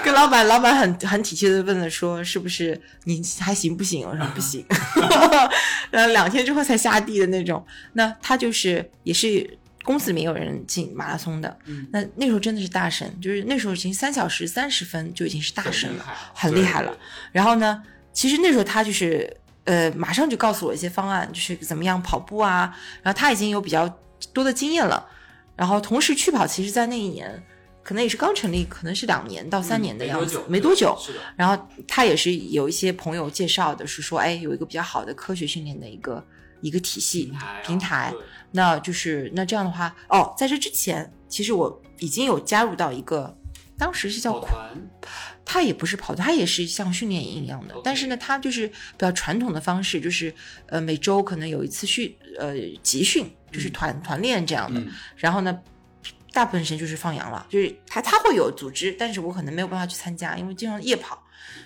[0.04, 4.08] 跟老板，老板很很体贴的问了说，是不是你还行不行？
[4.08, 4.65] 我说不行，
[5.91, 7.63] 然后两天之后才下地的那种。
[7.94, 9.48] 那他就是也是
[9.84, 16.98] 公司里面有人进马拉松的，嗯那那时候真的是大神，就是那时候已经三小时三十分就已经是大神了，很厉害了。
[17.32, 19.32] 然后呢，其实那时候他就是
[19.65, 22.75] 呃，马上就告诉我一些方案，就是怎么样跑步啊。
[23.04, 23.88] 然后他已经有比较
[24.34, 25.08] 多的经验了。
[25.56, 27.41] 然后同时去跑，其实在那一年
[27.82, 30.97] 可能也是刚成立，可能是两年到三年的样子，嗯没多久。
[30.99, 36.23] 是的，然后他也是有一些朋友介绍的，是说，哎，有一个比较好的科学训练的一个
[36.62, 38.13] 一个体系平台啊平台
[38.51, 43.36] 那就是那这样的话，哦，在这之前，其实我已经有加入到一个，
[43.77, 44.71] 当时是叫跑团，
[45.43, 47.75] 它也不是跑团，它也是像训练营一样的。
[47.83, 50.33] 但是呢，它就是比较传统的方式，就是
[50.67, 53.71] 呃每周可能有一次训呃集训，就是嗯。
[53.71, 54.79] 团、团练这样的。
[54.79, 54.91] 嗯。
[55.15, 55.59] 然后呢，
[56.31, 61.21] 大部分时间就是放羊了，就是它它会有组织，但是我可能没有办法去参加，因为经常夜跑。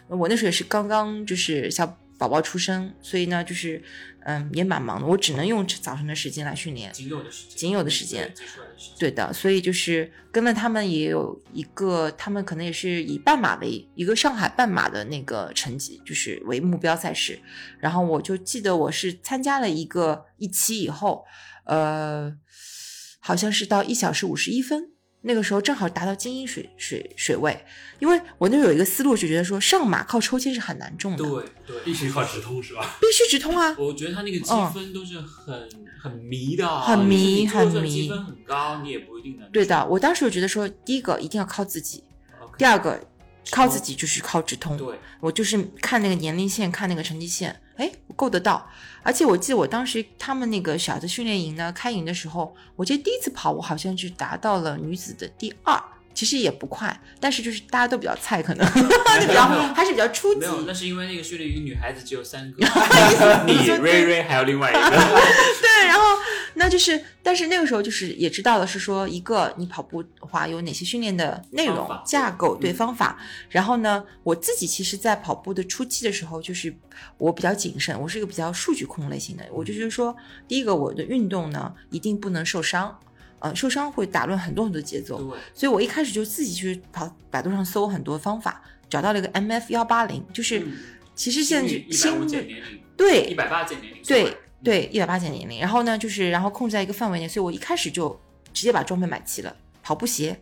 [0.08, 3.82] 我那时候也是刚刚就是小宝宝出生，所以呢就是
[4.26, 6.92] 嗯也蛮忙的，我只能用早晨的时间来训练。
[6.92, 17.40] 仅有的时间，仅有的时间对挤出来的时间，对的，所以就是跟了他们也有一个，他们可能也是以半马为一个上海半马的那个成绩，就是为目标赛事。
[17.80, 21.24] 然后我就记得我是参加了一个一期以后，
[21.64, 22.36] 呃，
[23.20, 27.66] 好像是到一小时五十一分，那个时候正好达到精英水水水位。
[28.00, 32.98] 因为我那时候有一个思路，就觉得说上马靠抽签是很难中的，对对，必须靠直通是吧？
[33.02, 33.76] 必须直通啊。
[33.78, 35.70] 我觉得他那个积分都是很、
[36.02, 42.04] 很迷的啊，很迷很迷积分很高，你也不一定能对的，我当时就觉得说，第一个一定要靠自己
[42.58, 42.98] 第二个
[43.52, 44.78] 靠自己就是靠直通。
[44.78, 48.70] 对，我就是看那个年龄线，看那个成绩线，哎，我够得到。
[49.02, 55.82] 而且我记得我当时他们那个小的训练营呢，开营的时候，我记得第一次跑，我好像就达到了女子的第二，
[56.14, 58.68] 其实也不快，但是就是大家都比较菜，可能。
[59.20, 60.42] 就比较还是比较初级。
[60.42, 60.46] 没。
[60.46, 62.66] 有，那是因为那个训练营女孩子只有三个，
[63.48, 66.04] 你瑞瑞还有另外一个， 对，然后
[66.56, 73.18] 那就是，但是那个时候就是也知道了，是说一个你跑步的话有哪些训练的内容架构，对嗯方法。
[73.50, 76.74] 然后呢，我自己其实，在跑步的初期的时候，就是
[77.18, 80.16] 我比较谨慎，我是一个比较数据控类型的，我就觉得说，
[80.48, 83.00] 第一个我的运动呢一定不能受伤，
[83.40, 85.18] 呃，受伤会打乱很多很多节奏。
[85.54, 90.74] 所以我一开始就自己去跑百度上搜很多方法，找到了一个 MF 幺八零，就是嗯
[91.16, 92.64] 其实现在心率
[92.96, 95.60] 对一百八减年龄，对对，一百八减年龄。
[95.60, 98.18] 然后呢，就是然后控制在一个范围内，所以我一开始就
[98.54, 100.40] 直接把装备买齐了，跑步鞋，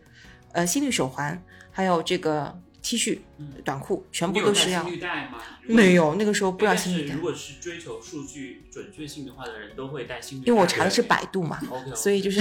[0.52, 2.56] 呃，心率手环，还有这个
[2.88, 3.52] T 恤、嗯。
[3.62, 4.82] 短裤，全部都是要？
[5.66, 7.08] 没有，那个时候不知道但心率带。
[7.08, 12.40] 是如，果是追求数据准确性的话的人，都会带心率带，因为我查的是百度嘛，OK， 所以就是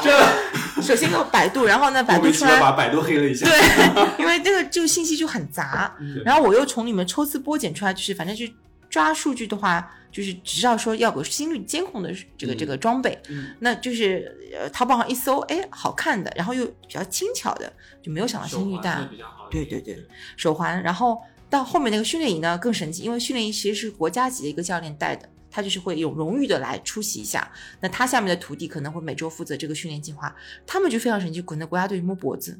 [0.00, 0.12] 这
[0.80, 3.46] 首先用百度，然后呢，百度出来把百度黑了一下。
[3.46, 6.22] 对，因为这个这个信息就很杂，嗯。
[6.24, 8.46] 然后我又从里面抽丝剥茧出来，就是反正就
[8.88, 19.08] 抓数据的话，就是只知道说要个心率监控的这个、嗯这个装备，嗯那就是呃淘宝上一搜，哎，好看的，然后又比较轻巧的，就没有想到心率带
[19.50, 19.96] 对对对
[20.36, 25.28] 手环，然后到后面那个训练营呢更神奇，因为训练营其实是国家级的一个教练带的。
[25.52, 30.32] 他就是会有荣誉的来出席一下，那他下面的徒弟可能会每周负责这个训练计划，
[30.64, 32.56] 他们就非常神奇，可能国家队摸脖子，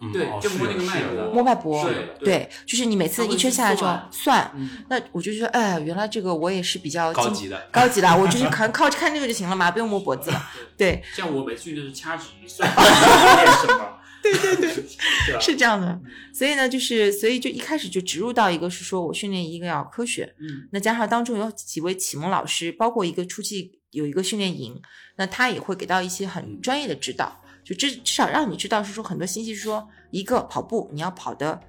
[0.00, 1.88] 嗯对就摸那个的是的脉搏摸脉搏，
[2.20, 7.68] 对，就是你每次一圈下来之后算，嗯，那我就觉得，哎，原来这个我也是比较高级的。
[7.72, 10.50] 高级的，我就是 靠靠看这个就行了嘛，不用摸脖子了。
[10.76, 13.98] 对，像我每次就是掐指一算， 练什么？
[14.22, 15.40] 对对对？
[15.40, 15.98] 是这样的。
[16.34, 24.78] 所以呢，就是所以就一开始就植入到一个是说我训练一个要科学，嗯那加上当中有几位启蒙老师，包括一个初期有一个训练营，
[25.16, 31.60] 那他也会给到一些很嗯专业的指导，就至至少让你知道是说很多信息是说，一个跑步你要跑的，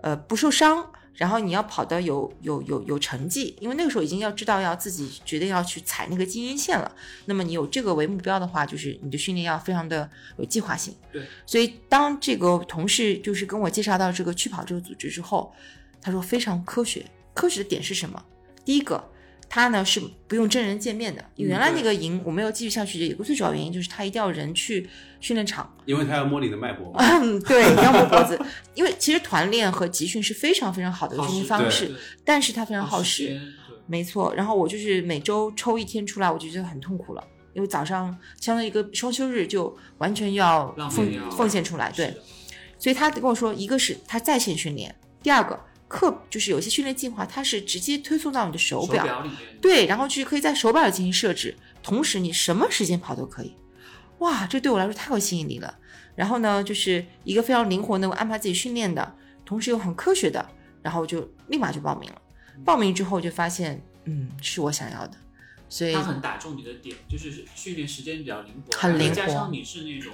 [0.00, 6.90] 呃不受伤，然后你要跑的有有有有成绩，因为那个时候已经要知道要自己决定要去踩那个精英线了。
[7.26, 10.96] 那么你有这个为目标的话，就是你的训练要非常的有计划性。
[11.12, 15.52] 对，所以当这个同事就是跟我介绍到这个去跑这个组织之后，
[16.00, 17.04] 他说非常科学。
[17.34, 18.24] 科学的点是什么？
[18.64, 19.10] 第一个，
[19.54, 21.22] 他呢是不用真人见面的。
[21.36, 24.88] 嗯原来那个营我没有继续下去，有个最主要原因就是他一定要人去
[25.20, 26.92] 训练场，因为他要摸你的脉搏
[27.46, 28.36] 对，要摸脖子。
[28.74, 33.40] 因为其实团练和集训是非常非常好的训练方式，但是它非常耗时。
[33.86, 42.12] 没错，然后我就是每周抽一天出来，我就觉得很痛苦了，因为早上相当于一个双休日就完全要奉奉献出来，对。
[42.76, 45.58] 所以他跟我说，一个是他在线训练，第二个
[45.94, 53.54] 课就是有些训练计划，它是直接推送到你的手手表，里面，对，然后就是可以在手表里进行设置，同时你什么时间跑都可以。
[54.18, 55.78] 哇，这对我来说太有吸引力了。
[56.16, 60.44] 然后呢，就是一个非常灵活能够安排自己训练的，同时又很科学的，
[60.82, 62.20] 然后就立马就报名了。
[62.64, 65.16] 报名之后就发现，嗯，是我想要的，
[65.68, 70.12] 所以它很打中你的点，就是训练时间比较灵活，很灵活加上你是那种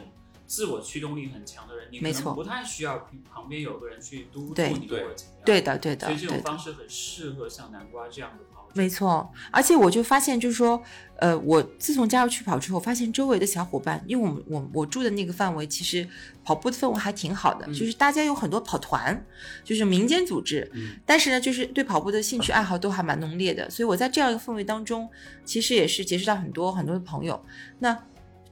[0.50, 5.42] 自我驱动力很强的人，你可没错能不太需要旁边有个人去督促对你或者怎么样。
[5.44, 6.42] 对的，对的，所以这种。
[6.42, 8.72] 方式很适合像南瓜这样的跑者。
[8.74, 10.82] 没错，而且我就发现，就是说，
[11.18, 16.04] 呃，我自从加入去跑之后，发现周围的小伙伴，因为我们我我住的那个范围，其实
[16.42, 19.24] 跑步的氛围还挺好的，嗯就是大家有很多跑团，
[19.62, 25.08] 就是民间组织，嗯但是呢，就是对跑步的兴趣爱好都还蛮浓烈的，所以我在这样一个氛围当中，
[25.44, 27.40] 其实也是结识到很多很多的朋友。
[27.78, 27.96] 那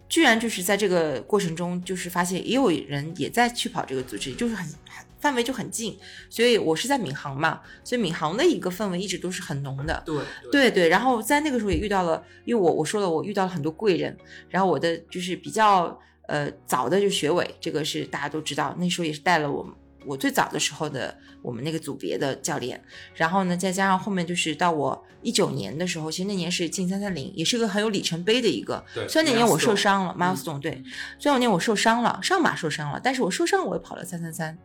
[0.09, 5.99] 居然就是在这个过程中，就是发现也有人也在去跑这个组织，就是很很范围就很近，
[6.31, 10.03] 所以我是在闵行嘛，所以闵行的一个氛围一直都是很浓的。
[10.07, 14.16] 对对对，然后在那个时候也遇到了，因为我我说了，我遇到了很多贵人，
[14.49, 19.75] 然后我的就是比较呃早的就学委，这个是大家都知道，那时候也是带了我们
[20.09, 22.83] 我最早的时候的我们那个组别的教练，
[23.14, 30.83] 然后呢再加上后面就是到我一九年的时候，其实那年是进三三零，也是个很有里程碑的一个，对虽然那年我受伤了嗯，milestone 对，
[31.18, 34.59] 虽然那年我受伤了，上马受伤了，但是我受伤我也跑了三三三，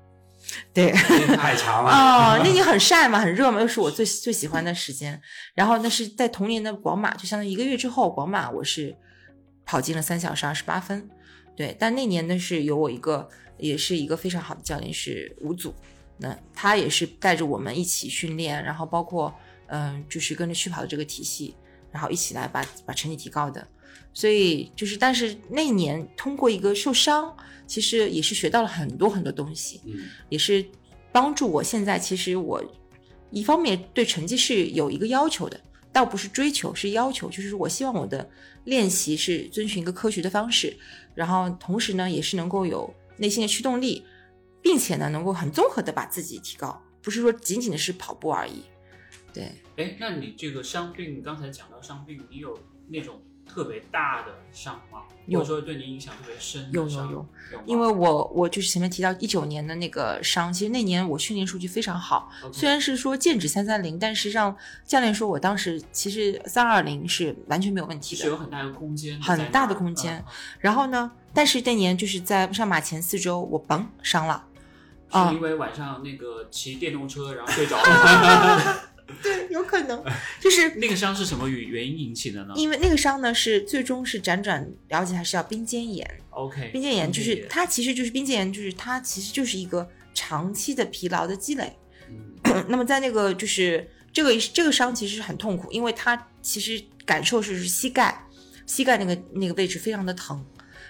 [0.74, 0.92] 对。
[0.92, 1.92] 太长了。
[1.92, 5.22] 哦，那年很晒嘛，很热嘛，又是我最最喜欢的时间。
[5.54, 8.96] 然后那是在同年的广马，就相当于一个月之后，广马我是
[9.66, 11.10] 跑进了三小时二十八分。
[11.56, 13.30] 对，但那年呢是有我一个，
[13.68, 15.74] 也是一个非常好的教练，是吴祖。
[16.18, 19.34] 那他也是带着我们一起训练，然后包括
[19.68, 21.56] 嗯、就是跟着去跑的这个体系，
[21.92, 23.66] 然后一起来把把成绩提高的。
[24.14, 29.82] 所以就是，但是那一年通过一个受伤，其实也是学到了很多很多东西。
[29.86, 30.64] 嗯，也是
[31.12, 32.64] 帮助我现在其实我
[33.32, 35.60] 一方面对成绩是有一个要求的，
[35.92, 38.30] 倒不是追求，是要求，就是我希望我的
[38.66, 40.78] 练习是遵循一个科学的方式，
[41.16, 44.06] 然后同时呢也是能够有内心的驱动力，
[44.62, 48.64] 并且呢，能够很综合的把自己提高，不是说仅仅的是跑步而已。
[49.34, 53.22] 对，哎，那你这个伤病，刚才讲到伤病，你有那种
[53.54, 55.02] 特别大的伤吗？
[55.28, 55.40] 有。
[55.40, 68.24] 或者说对你影响特别深有有有，因为我我就是前面提到一九年的那个伤，其实那年我训练数据非常好虽然是说剑指三三零，但实际上教练说我当时其实三二零是完全没有问题的。
[68.24, 70.18] 是有很大的空间，很大的空间。
[70.18, 70.26] 嗯
[70.60, 74.46] 然后呢，但是那年就是在上马前四周，我嘣伤了。
[75.12, 77.84] 是因为晚上那个骑电动车然后睡着了，
[79.22, 80.04] 对，有可能，
[80.40, 91.74] 就是那个伤是什么原原因引起的呢因为那个伤呢是最终是辗转了解它是叫冰肩炎，？OK，冰肩炎就是炎它其实就是冰肩炎，就是它其实就是一个长期的疲劳的积累。
[92.10, 98.26] 嗯 那么在那个就是这个这个伤其实很痛苦，因为它其实感受是是膝盖，
[98.66, 100.46] 膝盖那个那个位置非常的疼。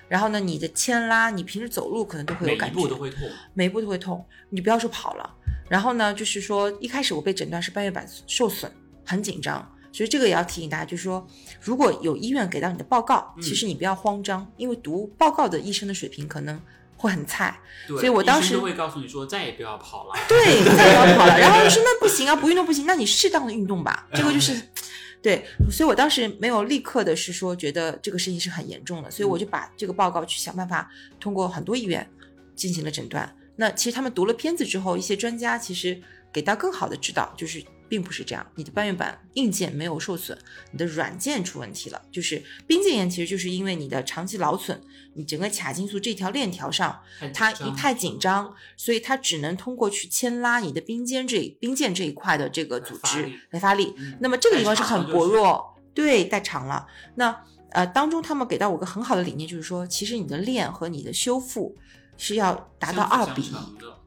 [0.07, 4.25] 然后呢，你的牵拉，你平时走路可能都会有感觉，每一步都会痛，每一步都会痛。
[4.49, 5.29] 你不要说跑了，
[5.69, 8.71] 然后呢，就是说一开始我被诊断是半月板受损，
[9.05, 9.69] 很紧张。
[9.91, 11.27] 所以这个也要提醒大家，就是说，
[11.61, 16.59] 如果有医院给到你的报告，嗯其实你不要慌张，因为读报告的医生的水平可能
[16.97, 17.59] 会很菜。
[17.87, 21.39] 对，所以我当时都会告诉你说再也不要跑了，对，再也不要跑了。
[21.39, 24.07] 然后说 那不行啊，不运动不行，那你适当的运动吧。
[24.15, 24.59] 这个就是，
[25.23, 32.05] 对，所以我当时没有立刻的是说觉得这个事情是很严重的，所以我就把这个报告去想办法通过很多医院
[32.55, 33.33] 进行了诊断。
[33.55, 35.97] 那其实他们读了片子之后，一些专家其实
[36.33, 40.36] 给到更好的指导，就是并不是这样，你的半月板硬件没有受损，
[40.71, 42.01] 你的软件出问题了。
[42.12, 44.82] 就是冰腱炎，其实就是因为你的长期劳损，
[45.13, 46.99] 你整个髂胫束这条链条上
[47.36, 56.88] 它一太紧张，所以它只能通过去牵拉你的冰肩这冰腱这一块的这个组织来发力那么这个地方是很薄弱，对，太长了。
[57.13, 61.77] 那呃，当中他们给到我个很好的理念，就是说，其实你的练和你的修复
[62.17, 63.56] 是要达到二比一，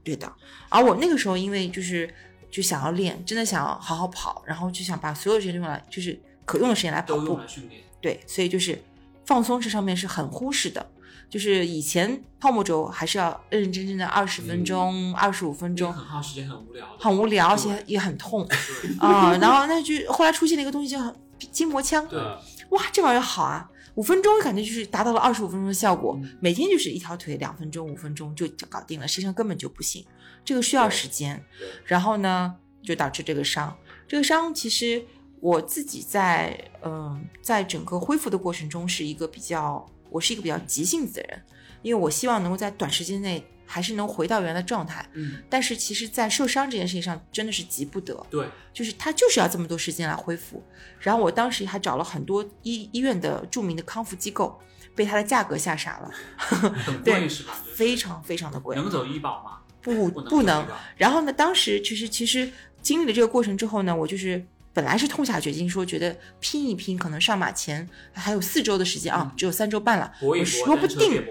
[0.02, 0.32] 对的。
[0.68, 2.12] 而我那个时候因为就是
[2.50, 7.38] 就想要练，真的想要好好跑，然后就想把所有时间用来就是可用的时间来跑步。
[7.46, 7.82] 训练。
[8.00, 8.80] 对，所以就是
[9.24, 10.84] 放松这上面是很忽视的。
[11.28, 18.90] 就是以前泡沫轴还是要认认真真的二十分钟、二十五分钟，很耗时间，很无聊，很无聊，而且也很痛对。
[19.00, 21.14] 啊、然后那就后来出现了一个东西叫
[21.50, 22.20] 筋膜枪，对。
[22.20, 22.38] 嗯
[22.70, 23.70] 哇，这玩意儿好啊！
[23.94, 26.36] 五分钟感觉就是达到了二十五分钟的效果，嗯。
[26.40, 30.04] 每天就是一条腿两分钟、五分钟就就搞定了，实际上根本就不行，
[30.46, 31.44] 这个需要时间。
[31.84, 33.76] 然后呢，就导致这个伤。
[34.08, 35.04] 这个伤其实
[35.40, 41.42] 我自己在嗯、在整个恢复的过程中是一个比较，我是一个比较急性子的人，
[41.82, 45.04] 因为我希望能够在短时间内还是能回到原来的状态。
[45.14, 48.14] 嗯，但是其实，在受伤这件事情上，真的是急不得。
[48.30, 50.62] 对，就是他就是要这么多时间来恢复。
[51.00, 54.56] 然后我当时还找了很多医医院的著名的康复机构，
[54.94, 57.60] 被它的价格吓傻了，很对贵是吧？
[57.74, 59.58] 非常非常的贵，能走医保吗？
[59.94, 60.66] 不不能。
[60.96, 62.50] 然后呢，当时其实其实
[62.82, 71.24] 经历了这个过程之后呢，我就是本来是痛下决心说，觉得拼一拼，可能上马前还有四周的时间啊，只有三周半了，我说不定。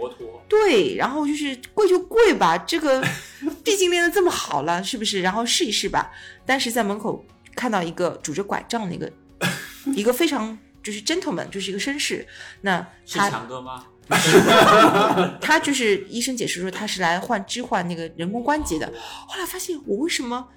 [0.48, 3.04] 对，然后就是贵就贵吧，这个
[3.63, 5.22] 毕竟练得这么好了，是不是？
[5.22, 6.12] 然后试一试吧。
[6.46, 9.12] 但是在门口看到一个拄着拐杖的一个
[9.96, 12.28] 一个非常就是 gentleman，就是一个绅士，
[12.62, 13.86] 那是他强哥吗？
[15.41, 18.91] 他就是医生解释说他是来换置换那个人工关节的。
[19.28, 20.48] 后来发现我为什么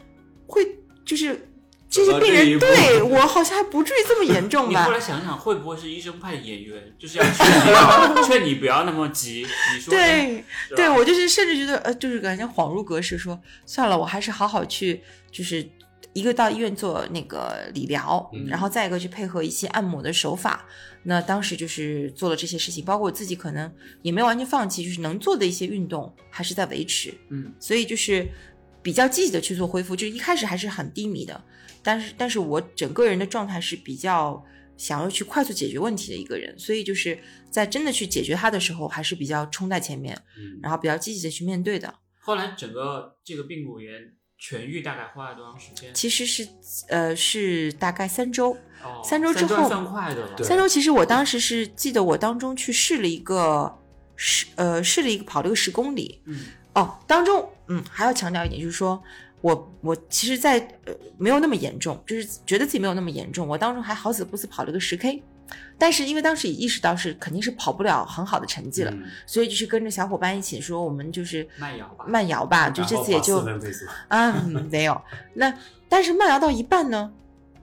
[0.46, 0.66] 会
[1.04, 1.48] 就是
[1.90, 4.92] 这些病人对我好像还不至于这么严重吧你后？
[4.92, 9.46] 来想想，会不会是医生派的演员，就是要劝你要 劝你不要那么急？
[9.74, 15.66] 你说哎对对，我就是甚至觉得呃，就是感觉恍如隔世说，算了，我还是好好去，就是
[16.12, 20.66] 一个到医院做那个理疗，嗯然后再一个去配合一些按摩的手法。
[21.04, 27.14] 那当时就是做了这些事情，包括我自己可能也没有完全放弃，就是能做的一些运动还是在维持。
[27.30, 28.28] 嗯，所以就是
[28.82, 31.40] 比较积极的去做恢复，就是一开始还是很低迷的，
[31.82, 34.44] 但是但是我整个人的状态是比较
[34.76, 37.18] 想要去快速解决问题的一个人，所以就是
[37.48, 41.94] 在真的去解决它的时候，还是比较冲在前面，嗯然后比较积极的去面对的。
[42.18, 43.92] 后来整个这个髌骨炎
[44.40, 45.92] 痊愈大概花了多长时间？
[45.92, 46.48] 其实是
[46.88, 50.44] 呃是大概三周，哦，三周之后还算快的了。
[50.44, 53.76] 三周其实我当时是记得我当中去试了一个
[54.14, 59.02] 十呃试了一个跑了一个十公里，嗯，哦，当中，嗯，还要强调一点，就是说
[59.40, 63.46] 我我其实在，呃没有那么严重，就是觉得自己没有那么严重。
[63.46, 65.22] 我当中还好死不死跑了个十 K，
[65.78, 73.38] 但是因为当时也意识到是肯定是跑不了很好的成绩了，嗯所以就是跟着小伙伴一起说，我们就是慢摇吧慢摇吧，就这次也就
[74.08, 75.00] 啊、嗯没有。
[75.34, 75.52] 那
[75.88, 77.12] 但是慢摇到一半呢，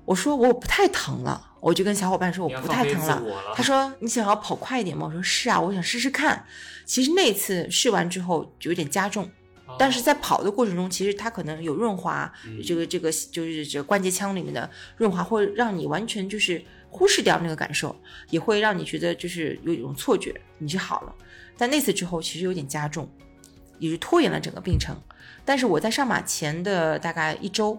[0.06, 3.20] 我说我不太疼了，我就跟小伙伴说我不太疼了。
[3.20, 3.54] 了。
[3.54, 5.06] 他说你想要跑快一点吗？
[5.08, 6.46] 我说是啊，我想试试看。
[6.86, 9.24] 其实那次试完之后就有点加重，
[9.66, 16.64] 哦但是在跑的过程中，其实它可能有润滑，嗯这个这个就是这个关节腔里面的润滑，会让你完全就是
[16.96, 17.94] 忽视掉那个感受，
[18.30, 21.14] 也会让你觉得就是有一种错觉，你就好了。
[21.58, 23.06] 但那次之后，其实有点加重，
[23.80, 24.96] 也是拖延了整个病程。
[25.44, 27.78] 但是我在上马前的大概一周，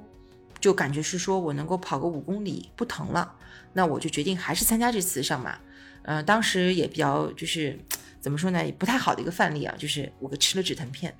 [0.60, 3.34] 就感觉是说我能够跑个五公里不疼了，
[3.72, 5.58] 那我就决定还是参加这次上马。
[6.02, 7.78] 嗯、当时也比较就是
[8.20, 11.16] 怎么说呢，也不太好的一个范例啊，就是我吃了止疼片。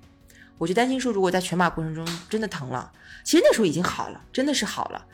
[0.59, 2.93] 我就担心说，如果在全马过程中真的疼了，
[3.25, 5.07] 其实那时候已经好了，真的是好了，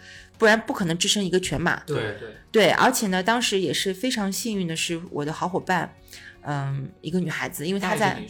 [0.42, 1.80] 不然不可能支撑一个全马。
[1.86, 5.94] 对对，对，而且呢，当时也是非常幸运的是，我的好伙伴，
[6.40, 8.20] 嗯，一个女孩子，因为她在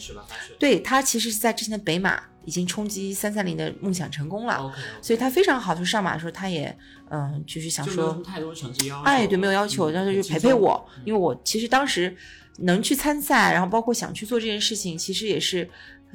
[0.59, 5.73] 对她其实是在之前的北马已经冲击三三零的梦想成功了，OK，所以她非常好。
[5.73, 6.77] 就上马的时候，她也
[7.09, 9.03] 嗯，就是想说就没有什么，太多成绩要求。
[9.05, 11.01] 哎，对，没有要求，嗯然后就陪陪我，嗯。
[11.05, 12.15] 因为我其实当时
[12.59, 15.67] 能去参赛，然后包括想去做这件事情，其实也是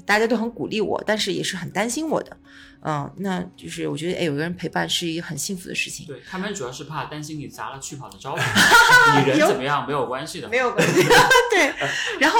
[0.06, 2.36] 大家都很鼓励我，但是也是很担心我的，
[2.82, 6.06] 嗯，那就是我觉得哎，有个人陪伴是一个很幸福的事情。
[6.06, 10.48] 对他们主要是怕担心你砸了去跑的招牌， 你人怎么样没有关系的。
[10.48, 11.02] 没有关系，
[11.50, 11.72] 对。
[12.20, 12.38] 然后，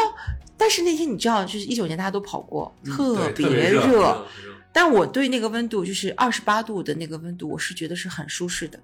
[0.56, 3.48] 但是那天你知道，就是一九年大家都跑过，嗯特别。
[3.70, 4.26] 热
[4.72, 8.78] 但我对那个温度，就是二十八度的那个温度，我是觉得是很舒适的。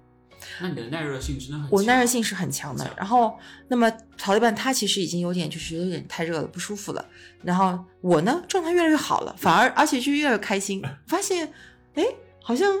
[0.61, 1.69] 那你的耐热性真的很强。
[1.71, 2.83] 我耐热性是很强的。
[2.83, 3.37] 强然后，
[3.67, 7.05] 那么跑了一半，他其实已经有点就是有点太热了，不舒服了。
[7.43, 11.51] 然后我呢，状态越来越好了，反而而且就越来越开心，发现
[11.93, 12.03] 哎，
[12.41, 12.73] 好像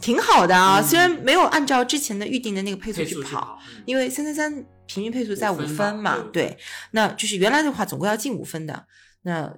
[0.00, 0.80] 挺好的啊。
[0.80, 6.58] 嗯虽然没有按照之前的预定的那个配速去跑，嗯因为三三三平均配速在五五分分嘛，嘛对对，
[6.92, 8.86] 那就是原来的话总共要进五分的，
[9.22, 9.52] 那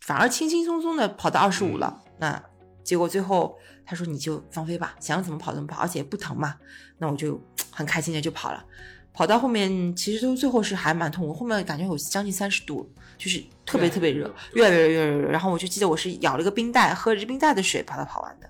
[0.00, 2.42] 反而轻轻松松的跑到二十五了，那
[2.82, 3.56] 结果最后
[3.90, 6.54] 他说你就放飞吧，想怎么跑怎么跑，而且不疼嘛，
[6.98, 8.64] 那我就 很开心的就跑了。
[9.12, 12.88] 跑到后面，其实都最后是还蛮痛苦，后面感觉有将近三十度，
[13.18, 15.28] 就是特别特别热，越来越热，越来越热。
[15.28, 18.48] 然后我就记得我是咬了个冰袋，喝着冰袋的水把它跑完的。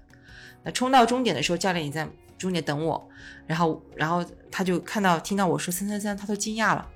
[0.62, 3.08] 那冲到终点的时候，教练也在终点等我，
[3.46, 6.86] 然后然后他就看到听到我说三三三，他都惊讶了，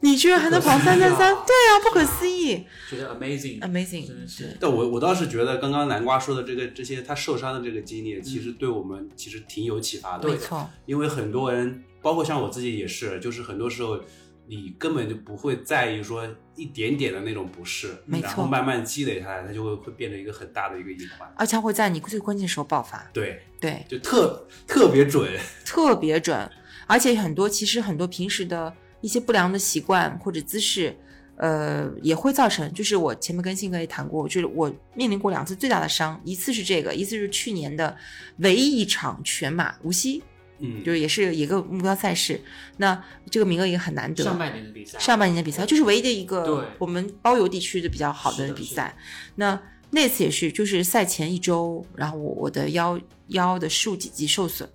[0.00, 1.18] 你居然还能跑三三三？
[1.18, 2.66] 对啊，不可思议。
[2.90, 4.56] 觉得 amazing，amazing，真的是。
[4.60, 10.28] 但我我倒是觉得刚刚南瓜说的这个这些他受伤的这个经历，其实对我们其实挺有启发的。
[10.28, 13.98] 没错，因为很多人，包括像我自己也是，就是很多时候
[14.46, 18.26] 你根本就不会在意说一点点的那种不适，没错。
[18.26, 21.26] 然后慢慢积累下来，它就会会变成一个很大的一个隐患。
[21.34, 25.26] 而且会在你最关键时候爆发，对，对，就特特别准。
[25.64, 26.50] 特别准，
[26.86, 28.72] 而且很多其实很多平时的
[29.04, 30.96] 一些不良的习惯或者姿势，
[31.36, 32.72] 呃，也会造成。
[32.72, 37.94] 就是我前面跟信哥也谈过，就是我面临过两次最大的伤，一次是这个，一次是去年的
[38.38, 40.22] 唯一一场全马无锡，
[40.58, 42.40] 嗯，就是也是一个目标赛事，
[42.78, 44.24] 那这个名额也很难得。
[44.24, 48.96] 上半年的比赛，上半年的比赛就是唯一的一个对我们包邮地区的比较好的比赛。
[49.34, 52.98] 那那次也是，就是赛前一周，然后我我的腰
[53.28, 54.66] 腰的竖脊肌受损，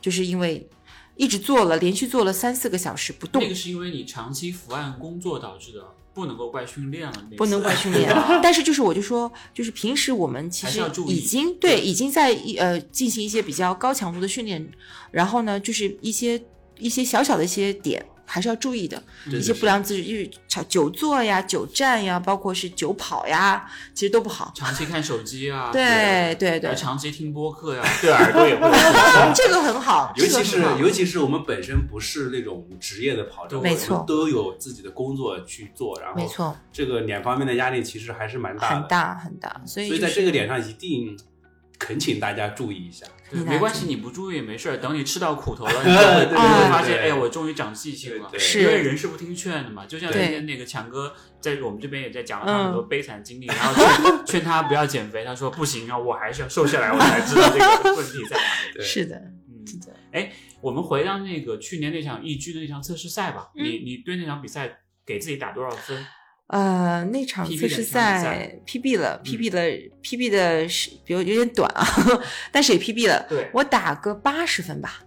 [0.00, 0.64] 就是因为
[1.16, 7.24] 一直做了，连续做了三四个小时不动那，个是因为你长期伏案工作导致的，不能够怪训练了。
[7.36, 8.12] 不能怪训练。
[8.42, 14.68] 但是就是我就说，就是平时我们其实已经对已经在一呃进行一些比较高强度的训练，
[15.10, 16.42] 然后呢，就是一些
[16.78, 18.04] 一些小小的一些点。
[18.26, 24.52] 还是要注意的，一些不良姿势，就是久坐呀、久站呀，包括是久跑呀，其实都不好。
[24.54, 29.32] 长期看手机啊，对 对对，长期听播客呀， 对耳朵也会有损伤。
[29.34, 38.76] 这个很好，尤其是这个很好尤其是我们本身不是那种职业的跑者，没错都有自己的工作去做，然后没错，这个两方面的压力其实还是蛮大的。
[38.76, 41.18] 很大很大，所以所以在这个点上一定
[41.78, 43.06] 恳请大家注意一下。
[43.30, 48.28] 没关系，你不注意没事儿，等你吃到苦头了， 你就会发现，对哎，我终于长记性了。
[48.30, 58.74] 对是因为人是不听劝的嘛，就像那天那个强哥在我们这边也在讲了他嗯很多悲惨经历，然后劝 劝他不要减肥，他说不行啊，我还是要瘦下来，我才知道这个 问题在哪里。
[58.74, 59.16] 对是的，
[59.48, 66.06] 嗯，是的，我们回到那个去年那场易居的那场测试赛吧，嗯你你对那场比赛给自己打多少分？
[66.48, 69.60] 呃，那场测试赛赛 PB 了，PB 了
[70.02, 71.86] ，PB 的是比如有点短啊，
[72.52, 75.02] 但是也 PB 了，对，我打个八十分吧，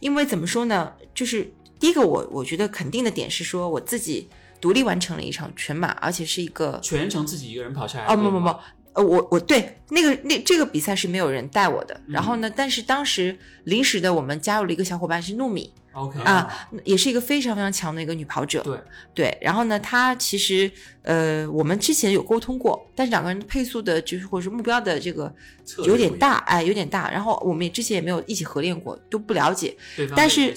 [0.00, 4.28] 因为怎么说呢，就是第一个我我觉得肯定的点是说我自己
[4.60, 8.04] 独立完成了一场全马，而且是一个全程自己一个人跑下来。
[8.06, 8.48] 哦，不不不，，
[8.92, 11.98] 呃，我我对那个那这个比赛是没有人带我的。
[12.06, 18.62] 然后嗯呢，但是当时临时的我们加入了一个小伙伴是糯米，OK 啊，也是一个非常非常强的一个女跑者。
[18.62, 18.78] 对
[19.14, 20.70] 对，然后呢，她其实
[21.02, 25.32] 呃，我们之前有沟通过，但是两个人配速的，就是或者是目标的这个
[25.86, 27.10] 有点大，哎，有点大。
[27.10, 29.76] 然后我们也之前也没有一起合练过，都不了解。
[30.16, 30.52] 但是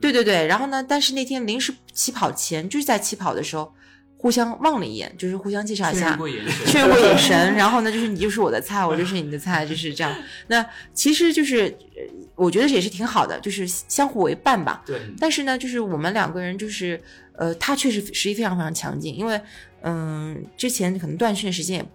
[0.00, 3.74] 对对对，然后呢，但是那天临时起跑前，就是在起跑的时候，
[4.22, 10.14] 互相望了一眼，就是互相介绍一下确认，过眼神，确认过眼神，然后呢，就是你就是我的菜，我就是你的菜，就是这样。
[10.46, 10.64] 那
[10.94, 11.64] 其实就是，
[11.96, 12.02] 呃
[12.36, 14.80] 我觉得也是挺好的，就是相互为伴吧。
[14.86, 17.02] 对，但是呢，就是我们两个人就是，
[17.34, 19.40] 呃，他确实实力非常非常强劲，因为
[19.82, 21.86] 嗯、之前可能断训时间也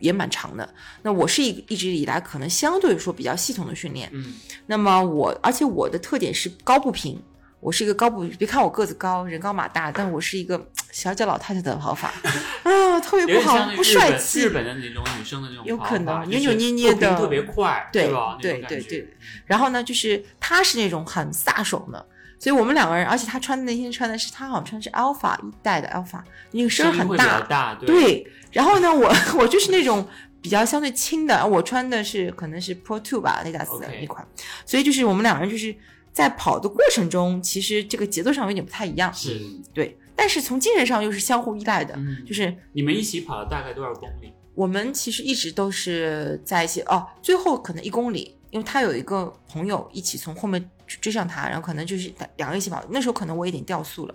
[0.00, 0.66] 也蛮长的。
[1.02, 4.32] 那我是一一直以来可能相对说比较系统的训练，嗯，
[4.66, 7.22] 那么我而且我的特点是高不平。
[7.64, 12.12] 我是一个高不，别看我个子高，人高马大，但我是一个小脚老太太的跑法，
[12.62, 14.42] 啊，特别不好，不帅气。
[14.42, 18.36] 日本的那种女生的那种有可能扭扭捏捏的特别快，对吧？
[18.38, 19.08] 对对对
[19.46, 22.06] 然后呢，就是她是那种很飒爽的，
[22.38, 28.32] 所以我们两个人，而且他穿的那天穿的是他好像穿的是 Alpha 一代的 Alpha，那个声音会比较大，大，对对。
[28.52, 30.06] 然后呢，我我就是那种
[30.42, 34.22] 比较相对轻的，我穿的是可能是 Pro Two 吧，雷达斯的那款，
[34.66, 35.74] 所以就是我们两个人就是
[36.14, 39.38] 在跑的过程中，其实这个节奏上有点不太一样，是，
[39.74, 39.98] 对。
[40.16, 44.32] 但是从精神上又是相互依赖的，嗯，就是你们一起跑了大概多少公里？
[44.54, 52.80] 我们其实一直都是在一起哦，最后可能一公里，因为他有一个朋友一起从后面追上他，然后可能就是两个人一起跑。
[52.90, 54.14] 那时候可能我有点掉速了，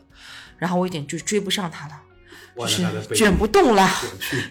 [0.57, 2.01] 然后我有点就追不上他了，
[2.55, 3.85] 就是卷不动了。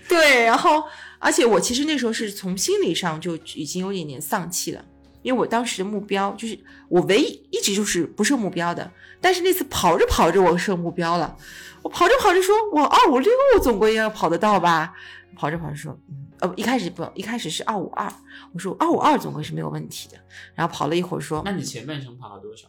[0.07, 0.84] 对，然后
[1.18, 4.84] 而且我其实那时候是从心理上就已经有点点丧气了，
[5.29, 6.59] 因为我当时的目标就是
[6.89, 11.37] 我唯一一直就是不设目标的，但是那次跑着跑着我设目标了，
[11.83, 13.31] 我跑着跑着说我二五六
[13.62, 14.95] 总归要跑得到吧，
[15.37, 18.11] 跑着跑着说嗯呃一开始不一开始是二五二，
[18.55, 20.16] 我说二五二总归是没有问题的，
[20.55, 22.68] 然后跑了一会儿说那你前半程跑了多少？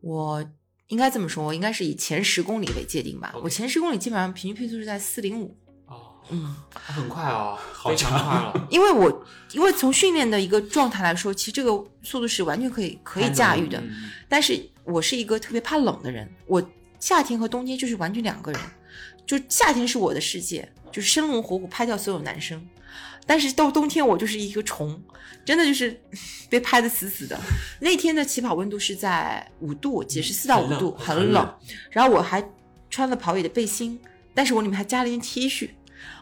[0.00, 0.44] 我。
[0.88, 3.34] 应该这么说，我应该是以前十公里为界定吧。
[3.42, 5.61] 我前十公里基本上平均配速是在四零五，哦，
[6.30, 8.66] 嗯，很快哦，好非常强快了。
[8.70, 11.70] 因为我因为从训练的一个状态来说，其实这个
[12.02, 13.82] 速度是完全可以可以驾驭的。
[14.28, 16.62] 但是我是一个特别怕冷的人，我
[16.98, 18.60] 夏天和冬天就是完全两个人。
[19.24, 22.60] 就夏天是我的世界，就是生龙活虎拍掉所有男生，
[23.24, 25.00] 但是到冬天我就是一个虫，
[25.44, 26.00] 真的就是
[26.50, 27.38] 被拍的死死的。
[27.80, 31.30] 那天的起跑温度是在五度，我记得是四到五度，很。
[31.32, 31.54] 冷
[31.90, 32.44] 然后我还
[32.90, 33.98] 穿了跑野的背心，
[34.34, 35.70] 但是我里面还加了一件 T 恤，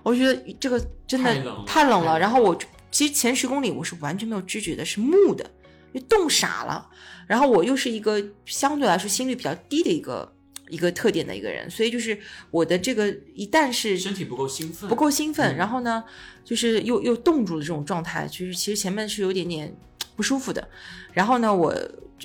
[0.03, 1.35] 我觉得这个真的
[1.66, 2.59] 太冷了然后我
[2.91, 5.49] 其实前十公里我是完全没有知觉的，是木的，
[5.95, 6.89] 就冻傻了。
[7.26, 10.35] 然后我又是一个相对来说心率比较低的一个
[10.68, 12.18] 一个特点的一个人，所以就是
[12.51, 16.03] 我的这个一旦是身体不够兴奋，不够兴奋，嗯然后呢，
[16.45, 19.72] 就是又又冻住了这种状态，就是其实前面是有点点
[20.16, 20.68] 不舒服的。
[21.12, 21.72] 然后呢，我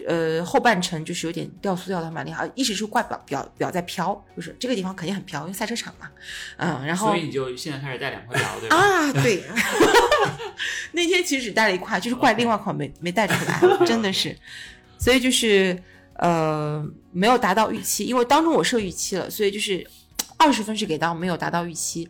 [0.07, 6.09] 呃后半程就是有点掉速掉的蛮厉害，一直是怪表表表在飘，就是这个地方肯定很飘，因为赛车场嘛，
[6.57, 8.75] 嗯，然后所以你就现在开始带两块表，对吧？
[8.75, 9.43] 啊，对，
[10.93, 14.35] 那天其实只带了一块，就是怪另外一块没没带出来，真的是，
[14.97, 15.77] 所以就是
[16.15, 19.85] 呃没有达到预期，因为当中我设预期了，所以就是
[20.37, 22.07] 二十分是给到没有达到预期，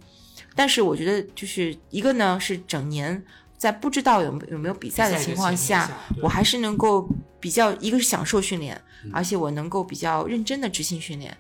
[0.56, 3.24] 但是我觉得就是一个呢是整年
[3.66, 7.10] 在不知道有没有没有比赛的情况下下，，我还是能够
[7.40, 11.36] 比较一个是享受训练，嗯而且我能够比较认真的执行训练，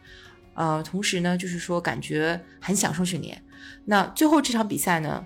[0.55, 3.39] 呃，同时呢就是说感觉很享受训练。
[3.85, 5.23] 那最后这场比赛呢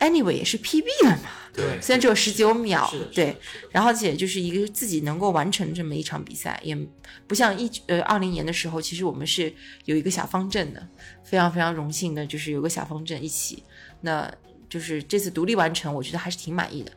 [0.00, 3.34] ，anyway 也是 PB 了嘛， 对，虽然只有十九秒对，，
[3.70, 6.76] 然后且就是一个自己能够完成这么一场比赛，也
[7.26, 9.50] 不像一呃二零年的时候，其实我们是
[9.86, 10.86] 有一个小方阵的，
[11.24, 13.62] 非常非常荣幸的，就是有个小方阵一起，
[14.02, 14.30] 那
[14.74, 16.90] 就是这次独立完成，我觉得还是挺满意的。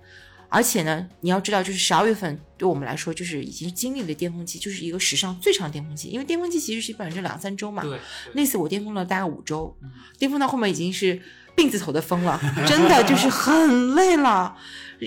[0.50, 6.08] 而且呢，你要知道，就是十二月份对我们来说，就是已经经历了巅峰期，就是一个史上最长巅峰期。
[6.08, 8.00] 因为巅峰期其实基本上就两三周嘛，对，
[8.34, 11.22] 那次我巅峰了大概五周嗯，巅峰到后面已经是
[11.56, 14.58] 病字头的疯了，真的就是很累了，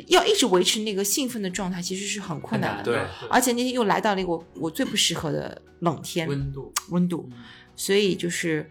[0.06, 2.84] 要一直维持那个兴奋的状态，其实是很困难的。
[2.84, 7.38] 对而且那天又来到了一个我我最不适合的冷天温度，温度，嗯
[7.74, 8.70] 所以就是，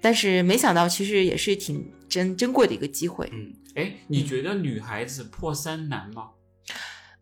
[0.00, 3.28] 但是没想到其实也是挺珍珍贵的一个机会。
[3.32, 6.30] 嗯，哎，你觉得女孩子破三难吗？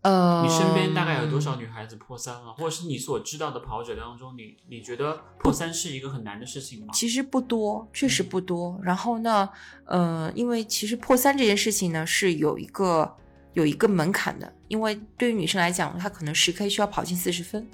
[0.03, 2.55] 呃，你身边大概有多少女孩子破三了？
[2.55, 6.87] 或者是你所知道的跑者当中，你你觉得破三是一个很难的事情吗？
[6.93, 8.79] 其实不多，确实不多。
[8.85, 9.49] 然后呢，
[9.87, 13.13] 呃，因为其实破三这件事情呢是有一个
[13.55, 17.69] 有一个门槛的，因为对于女生来讲，她可能十 K 需要跑进四十分，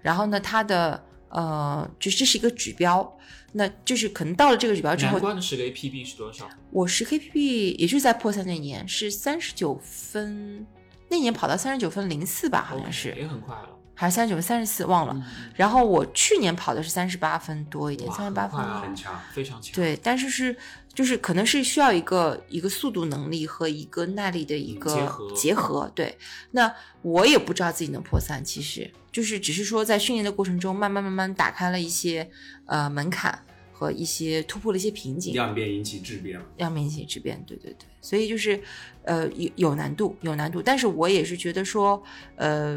[0.00, 3.18] 然后呢，她的呃，就这是一个指标，
[3.52, 6.48] 那就是可能到了这个指标之后难，关的十个 APB 是多少？
[6.70, 10.66] 我十 KPP 也就是在破三那年是三十九分，
[11.10, 13.12] 那年跑到三十九分零四吧，好像是。
[13.16, 13.70] 也很快了。
[13.96, 15.14] 还是三十九分、三十四忘了。
[15.16, 19.20] 嗯然后我去年跑的是三十八分多一点，哇三十八分很啊很强。
[19.32, 19.72] 非常强。
[19.72, 20.56] 对，但是是
[20.92, 26.18] 就是可能是需要一个一个速度能力和一个耐力的一个结合结合对，
[26.50, 32.28] 那我也不知道自己能破三，其实就是只是说在训练的过程中，慢慢慢慢打开了一些
[32.66, 33.38] 呃门槛
[33.70, 38.60] 和一些突破了一些瓶颈，量变引起质变量变引起质变，对对对，所以就是
[39.04, 42.02] 呃有有难度，有难度，但是我也是觉得说
[42.34, 42.76] 呃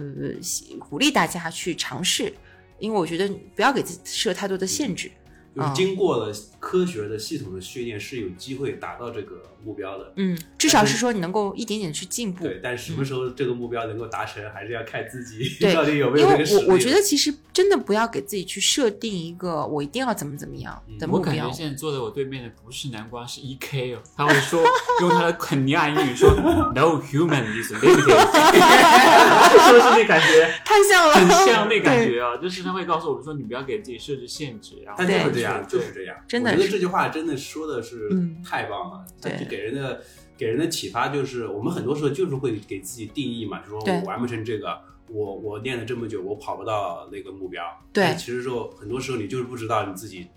[0.78, 2.32] 鼓励大家去尝试，
[2.78, 5.10] 因为我觉得不要给自己设太多的限制。
[5.56, 5.74] 就是嗯。
[5.74, 10.14] 经过了科学的、系统的训练，是有机会达到这个目标的。
[10.16, 12.44] 嗯，至少是说你能够一点点去进步。
[12.44, 16.66] 对，但什么时候这个目标能够达成，还是要看自己对 到底有没因为有这个实力。
[16.68, 21.52] 我我觉得其实真的不要给自己去设定一个我一定要怎么怎么样的目标我感觉。
[21.52, 24.64] 现在坐在我对面的不是南瓜，是 E K 哦， 他会说
[25.02, 26.30] 用他的肯尼亚英语说
[26.74, 28.18] “No human is limited”，
[29.68, 31.98] 是不是那感觉太像了，很像那感。
[32.08, 32.38] 觉啊？
[32.38, 36.16] 就是他会告诉我们说，你不要给自己设置限制，然后但就是这样，对就是这样。
[36.28, 38.42] 真的觉得这句话真的说的是嗯。
[38.44, 40.02] 太棒了，它对就给人的
[40.38, 44.80] 给人的启发就是，我们很多时候就是会给自己定义嘛，就说我完不成这个，
[45.10, 47.64] 我我练了这么久，我跑不到那个目标。
[47.92, 48.04] 对。
[48.04, 50.28] 但其实说很多时候你就是不知道你自己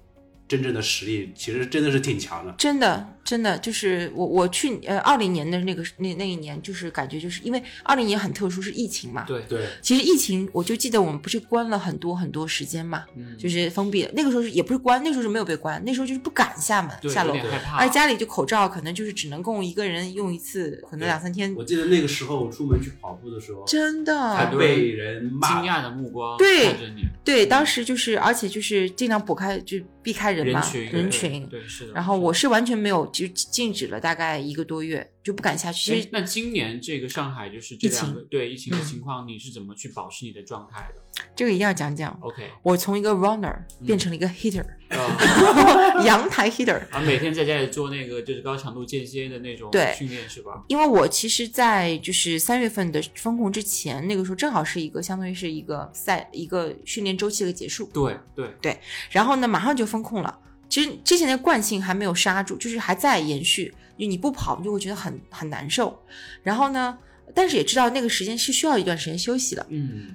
[0.51, 2.53] 真正的实力，其实真的是挺强的。
[2.59, 9.25] 真的，真的就是我我去呃二零年的那个那那一年，就是感觉就是因为二零年很特殊，是疫情嘛。
[9.29, 14.11] 对，对，其实疫情，我就记得我们不是关了很多很多时间嘛，嗯，就是封闭了。
[14.13, 21.63] 那个时候是也不是关，那时候是没有被关，那时候就是不敢下门对下楼害怕，而家里就口罩可能就是只能供一个人用一次，可能两三天我。
[21.63, 31.47] 记得那个时候我出门去跑步的时候，真的，被人骂惊讶的目光对看着你，对，当时就是，而且就是尽量躲开，就避开人嘛，人群对人群。
[31.49, 31.93] 对是的。
[31.93, 35.93] 然后我是完全没有，就静止了大概一个多月，就不敢下去。
[35.93, 41.03] 其实那今年这个上海就是这两个对疫情的嗯情况，你是怎么去保持你的状态的
[41.37, 42.17] 这个一定要讲讲。
[42.21, 46.81] ？OK，我从一个 runner 嗯变成了一个 hitter，、啊，阳台 hitter。
[46.91, 50.63] 啊，每天在家里做那个就是高强度间歇的那种对训练是吧？
[50.69, 58.17] 因为我其实，在就是三月份的风控之前，那个时候正好是一个相当于是一个赛一个训练周期的结束，对
[58.61, 60.39] 对，然后呢，马上就风控了。
[60.71, 63.75] 其实之前的惯性还没有刹住，就是还在延续。
[63.99, 66.03] 就你不跑，你就会觉得很很难受。
[66.43, 66.97] 然后呢，
[67.35, 69.67] 但是也知道那个时间是需要一段时间休息的。
[69.69, 70.15] 嗯，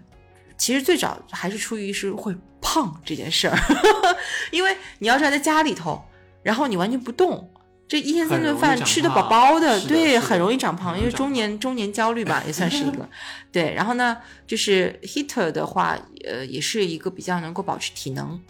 [0.57, 3.55] 其实最早还是出于是会胖这件事儿，
[4.49, 6.03] 因为你要知道在家里头，
[6.41, 7.47] 然后你完全不动，
[7.87, 13.07] 这一天三顿饭吃得饱饱的，对，是的是的很容易长胖，因为中年中年焦虑吧，也算是一个。
[13.51, 15.95] 对，然后呢，就是 hitter 的话，
[16.25, 18.41] 呃，也是一个比较能够保持体能，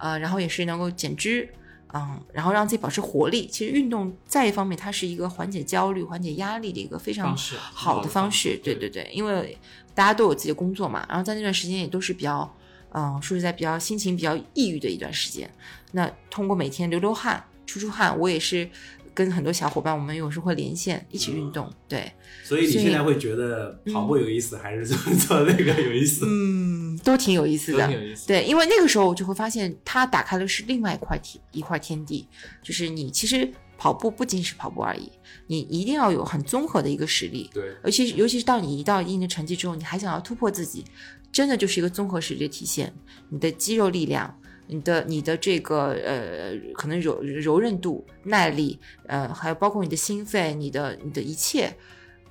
[0.00, 1.48] 呃，然后也是能够减脂。
[1.92, 3.48] 嗯，然后让自己保持活力。
[3.48, 8.56] 其实运动在一方面，它是一个缓解焦虑、缓解压力的一个非常好的方式。
[8.62, 9.58] 对对对，因为
[9.92, 12.48] 大家都有自己的工作嘛，然后在那段时间也都是比较，
[12.92, 15.50] 嗯，说实在比较心情比较抑郁的一段时间。
[15.90, 18.70] 那通过每天流流汗、出出汗，我也是
[19.14, 21.70] 跟很多小伙伴，我们有时候会连线一起运动。
[21.88, 22.10] 对，
[22.44, 26.24] 所以你现在会觉得跑步有意思，还是 做做那个有意思？
[26.28, 27.96] 嗯，都挺有意思的挺。
[27.96, 28.26] 有意思。
[28.26, 32.26] 对，因为那个时候我就会发现，它打开的是另外一块天一块天地，
[32.62, 35.10] 就是你其实跑步不仅是跑步而已，
[35.46, 40.84] 你一定要有很综合的一个实力，对，尤其是尤其是到你一到一定的成绩之后，你还想要突破自己，
[41.32, 42.92] 真的就是一个综合实力的体现。
[43.28, 44.36] 你的肌肉力量，
[44.70, 51.76] 你的你的这个呃，可能柔柔韧度、耐力，呃，还有包括你的心肺，你的你的一切，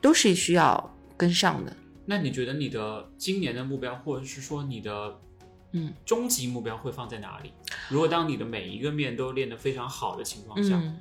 [0.01, 1.75] 都是需要跟上的。
[2.05, 5.19] 那你觉得你的今年的目标，或者是说你的
[5.73, 7.51] 嗯终极目标会放在哪里？
[7.89, 10.97] 如果当你的每一个面都练得非常好的情况下，嗯，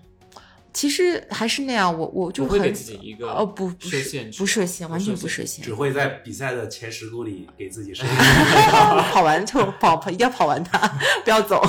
[0.73, 5.75] 其实还是那样，我我就会给自己一个哦不不是设限不设限，完全不不设设限只。
[5.75, 8.15] 会在比赛的前十公里给自己设限
[9.11, 10.79] 跑完就跑跑，一定要跑完它，
[11.25, 11.61] 不要走。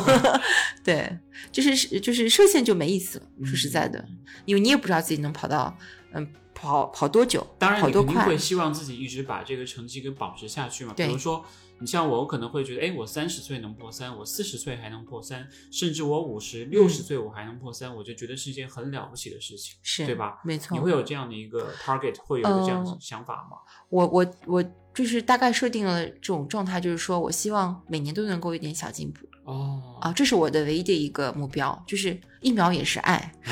[0.84, 1.18] 对，
[1.52, 3.26] 就是就是设限就没意思了。
[3.46, 4.04] 说实在的，
[4.46, 5.76] 因为你也不知道自己能跑到
[6.14, 6.28] 嗯
[6.60, 8.38] 跑跑多久，当然，你肯定会。
[8.38, 10.94] 希望自己一直把这个成绩给保持下去嘛。
[10.96, 11.44] 比如说，
[11.80, 20.40] 你像我，我可能会觉得，哎，我三十岁能破三，我四十岁还能破三，甚至我五十六十岁我还能破三，我就觉得是一件很了不起的事情，是对吧？
[20.44, 20.76] 没错。
[20.76, 23.58] 你会有这样的一个 target，会有这样的呃想法吗？
[23.90, 33.34] 我我我就是大概设定了这种状态，就是说我希望每年都能够有一点小进步哦，啊，这是我的唯一的一个目标，就是一秒也是爱，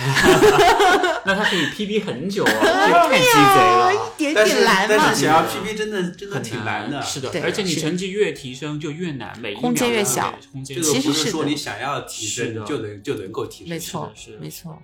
[1.25, 2.51] 那他可以 PB 很久啊，
[3.03, 3.93] 这个太鸡贼了。
[3.93, 4.95] 一点但是点难嘛。
[4.97, 5.21] 但是。
[5.21, 10.33] 想要 PB 真的真的挺难的，是的，而且你成绩越提升就越难，每一空间秒都越小。
[10.39, 11.07] 这个空间其实是的。
[11.07, 14.81] 不是说你想要提升就能就能够提升，没错是，没错。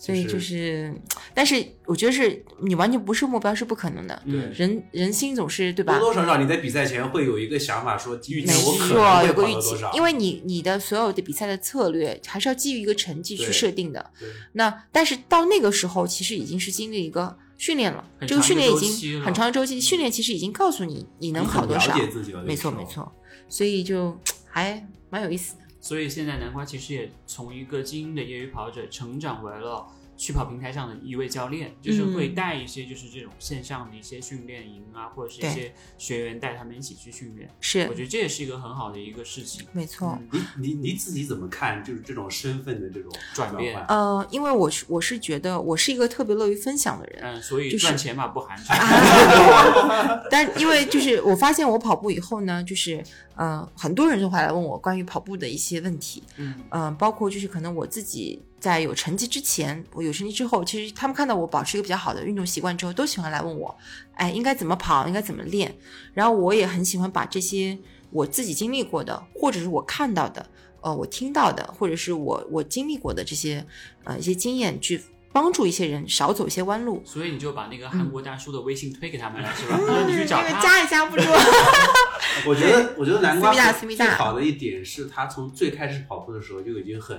[0.00, 0.94] 所以就是，
[1.34, 4.22] 但是我觉得是你完全不设目标是不可能的。
[4.24, 5.98] 对嗯人人心总是对吧？
[5.98, 14.10] 多多少少你在比赛前会有一个想法，说今预天我可没错，能有个预期因为你你的所有的比赛的策略还是要基于一个成绩去设定的。
[14.18, 21.94] 对那但是到那个时候，其实已经是经历一个训练了，这个训练已经很长的周期，训练其实已经告诉你你能跑多少。
[21.94, 22.82] 解自己了，没错没。
[22.86, 23.12] 错，
[23.50, 25.59] 所以就还蛮有意思的。
[25.80, 29.86] 所以现在南瓜其实也从一个精英的业余跑者成长为了。
[30.20, 37.48] 去跑平台上的一位教练，就是会嗯带一些就是这种线上的一些训练营啊，或者是一些学员带他们一起去训练。
[37.58, 39.66] 是我觉得这也是一个很好的一个事情。
[39.72, 40.18] 没错。
[40.32, 41.82] 嗯你你你自己怎么看？
[41.82, 48.74] 就是这种身份的这种转变换呃，因为我是我是觉得我是一个特别乐于分享的人，嗯，所以赚钱嘛不寒碜。
[50.30, 53.02] 但因为就是我发现我跑步以后呢，就是
[53.36, 63.74] 呃很多人就会来问我关于跑步的一些问题，嗯嗯、包括就是可能我自己在有成绩之前，我有成绩之后，其实他们看到我保持一个比较好的运动习惯之后，都喜欢来问我，
[64.14, 65.74] 哎，应该怎么跑，应该怎么练。
[66.12, 67.78] 然后我也很喜欢把这些
[68.10, 70.46] 我自己经历过的，或者是我看到的，
[70.82, 73.66] 呃，我听到的，或者是我我经历过的这些
[74.04, 75.00] 呃一些经验，去
[75.32, 77.02] 帮助一些人少走一些弯路。
[77.04, 79.80] 所以你就把那个韩国大叔的微信推给他们了，是吧？
[79.88, 80.60] 让你去找嗯因为他。
[80.60, 81.22] 加也加不住。
[82.46, 87.16] 我觉得，我觉得南瓜思密达思密达最好的一点是他从最开始跑步的时候就已经很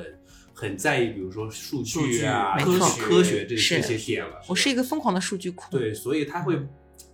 [0.54, 4.42] 很在意，比如说数数据据啊、没科学科学这这些点了。
[4.48, 5.66] 我是一个疯狂的数据库。
[5.72, 6.60] 对，所以他会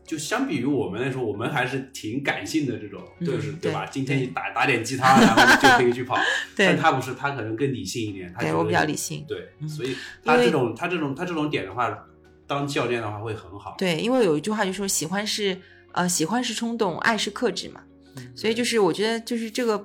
[0.06, 3.86] 就相比于我们来说，我们还是挺感性的这种，嗯就是对吧？
[3.86, 6.16] 今天你打打点鸡汤，然后你就可以去跑。
[6.56, 8.32] 对但他不是，他可能更理性一点。
[8.34, 9.26] 他对我比较理性。
[9.28, 11.98] 对，嗯所以他这种他这种他这种点的话，
[12.48, 13.76] 当教练的话会很好。
[13.78, 15.58] 对，因为有一句话就说喜欢是
[15.92, 17.82] 呃喜欢是冲动，爱是克制嘛。
[18.16, 19.78] 嗯所以就是我觉得就是这个，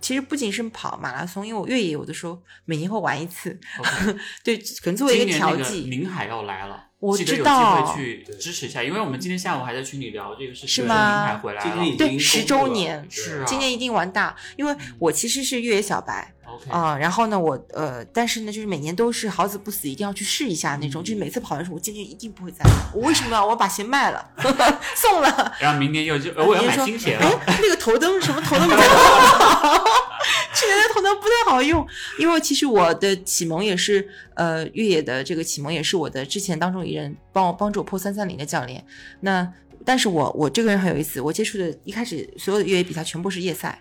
[0.00, 5.80] 其实不仅是跑马拉松，因为我越野有的时候每年会玩一次，OK 对，可能作为一个今年那个调剂。
[5.90, 16.32] 宁海要来了，我知记得有道机会去支持一下，因为我们今天下午还在群里聊这个事情，说是吗宁海回来了今天已经对十周年是啊今年一定玩大，因为我其实是越野小白
[16.68, 24.30] 啊、然后呢，我呃，但是呢，就是每年都是好死不死，一定要去试一下那种，嗯就是每次跑的时候，我今年一定不会再来，我为什么要我把鞋卖了，
[24.96, 29.74] 送了，然后明年又就呃我要买新鞋了，哎，那个头灯什么头灯不太好，
[30.54, 31.86] 去年的头灯不太好用，
[32.18, 38.84] 因为其实我的启蒙也是呃越野的这个启蒙也是我的之前当中一人帮我帮助我破三三零的教练。
[39.20, 39.50] 那
[39.84, 43.78] 但是我我这个人很有意思，我接触的一开始所有的越野比赛全部是夜赛，啊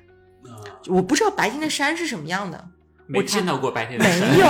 [0.87, 2.69] 我不知道白天的山是什么样的。
[3.11, 4.47] 没见到过白天的山没有，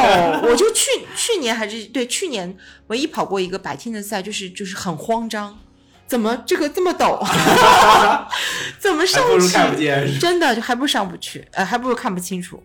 [0.50, 2.58] 我就去去年还是对去年
[2.88, 5.58] 唯一跑过一个白天的赛，就是就是很慌张，
[6.06, 7.18] 怎么这个这么陡，
[8.78, 9.54] 怎么上不去？
[9.54, 10.20] 看不见。
[10.20, 12.62] 真的就还不如上不去，呃，还不如看不清楚。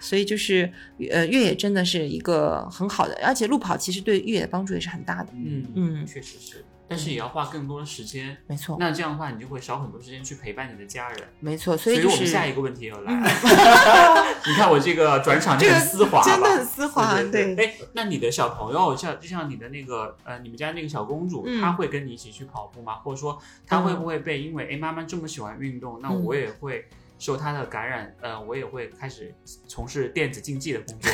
[0.00, 0.68] 所以就是
[1.10, 5.28] 呃，越野真的是一个很好的，而且路跑其实对越野的帮助也是很大的。
[5.34, 8.36] 嗯嗯确实是，但是也要花更多的时间。
[8.46, 11.20] 没错，那这样的话，你就会少很多时间去陪伴你的家人。
[11.40, 17.66] 没错，所所以就是我们下一个问题又来了， 你看我这个转场就这个很丝滑吧，真的很丝滑，对对。
[17.66, 22.94] 哎，那你的小朋友，像就像你的那个呃，你们家那个小公主，嗯她会跟你一起去跑步吗？
[23.04, 26.86] 或者说，她会不会被因为哎妈妈这么喜欢运动，那嗯我也会
[27.18, 29.34] 受她的感染，呃，我也会开始
[29.66, 31.12] 从事电子竞技的工作。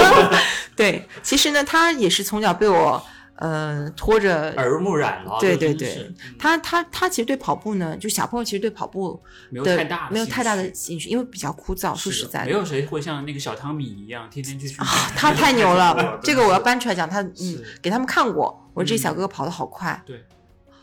[0.76, 3.02] 对，其实呢，他也是从小被我
[3.40, 4.50] 呃拖着。
[4.56, 9.20] 耳濡目染了，对对对嗯他他他其实对跑步呢，就小朋友其实对跑步
[9.50, 11.94] 没有太大的没有太大的兴趣，因为比较枯燥。
[11.94, 14.86] 说实在的，没有谁会像那个小汤米一样天天去训练。
[15.16, 16.80] 他太牛了， 这个我要搬。
[16.80, 17.08] 出来讲。
[17.08, 20.24] 他嗯，给他们看过，我这嗯小哥哥跑得好快，对，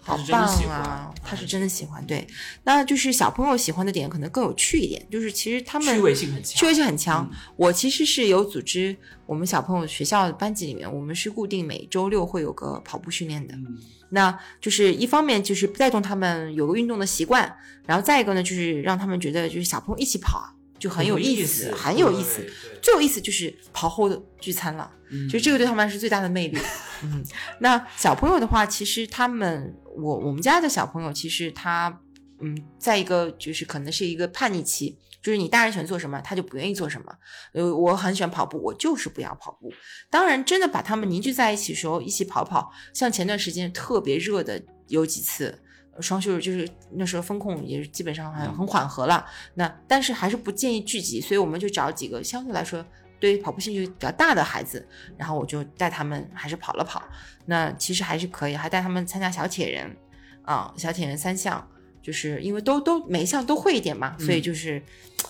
[0.08, 1.14] 好棒啊！
[1.22, 2.05] 他是真的喜欢。
[2.08, 2.26] 对，
[2.64, 7.30] 那就是小朋友喜欢的点可能更有趣一点，就是其实他们趣味性很强，趣味性很强。
[7.30, 8.95] 嗯我其实是有组织
[9.26, 13.53] 我们小朋友学校班级里面，我们是固定每周六会有个跑步训练的。
[13.55, 13.78] 嗯
[14.10, 17.53] 那就是一方面就是带动他们有个运动的习惯，
[17.86, 20.47] 然后再一个呢就是让他们觉得就是小朋友一起跑啊
[20.80, 22.45] 就很有意思，很有意思。
[22.82, 24.91] 最有意思就是跑后的聚餐了。
[25.09, 26.59] 嗯就这个对他们来说是最大的魅力。
[27.03, 27.23] 嗯，
[27.59, 32.01] 那小朋友的话，其实他们，我我们家的小朋友，其实他，
[32.41, 37.13] 嗯，在一个就是可能是一个叛逆期，就是你大人喜欢做什么，他就不愿意做什么。
[37.53, 39.71] 呃，我很喜欢跑步，我就是不要跑步。
[40.09, 45.63] 当然，真的把他们凝聚在一起的时候，一起跑跑，像前段时间特别热的有几次。
[45.98, 49.26] 呃双休日就是那时候风控也是基本上很很缓和了，
[49.56, 52.86] 那但是还是不建议聚集，所以我们就找几个相对来说
[53.20, 54.88] 对于跑步兴趣比较大的孩子，
[55.18, 57.02] 然后我就带他们还是跑了跑，
[57.48, 59.98] 那其实还是可以，还带他们参加小铁人，
[60.43, 61.68] 啊，小铁人三项，
[62.00, 64.80] 就是因为都都每一项都会一点嘛，所以就是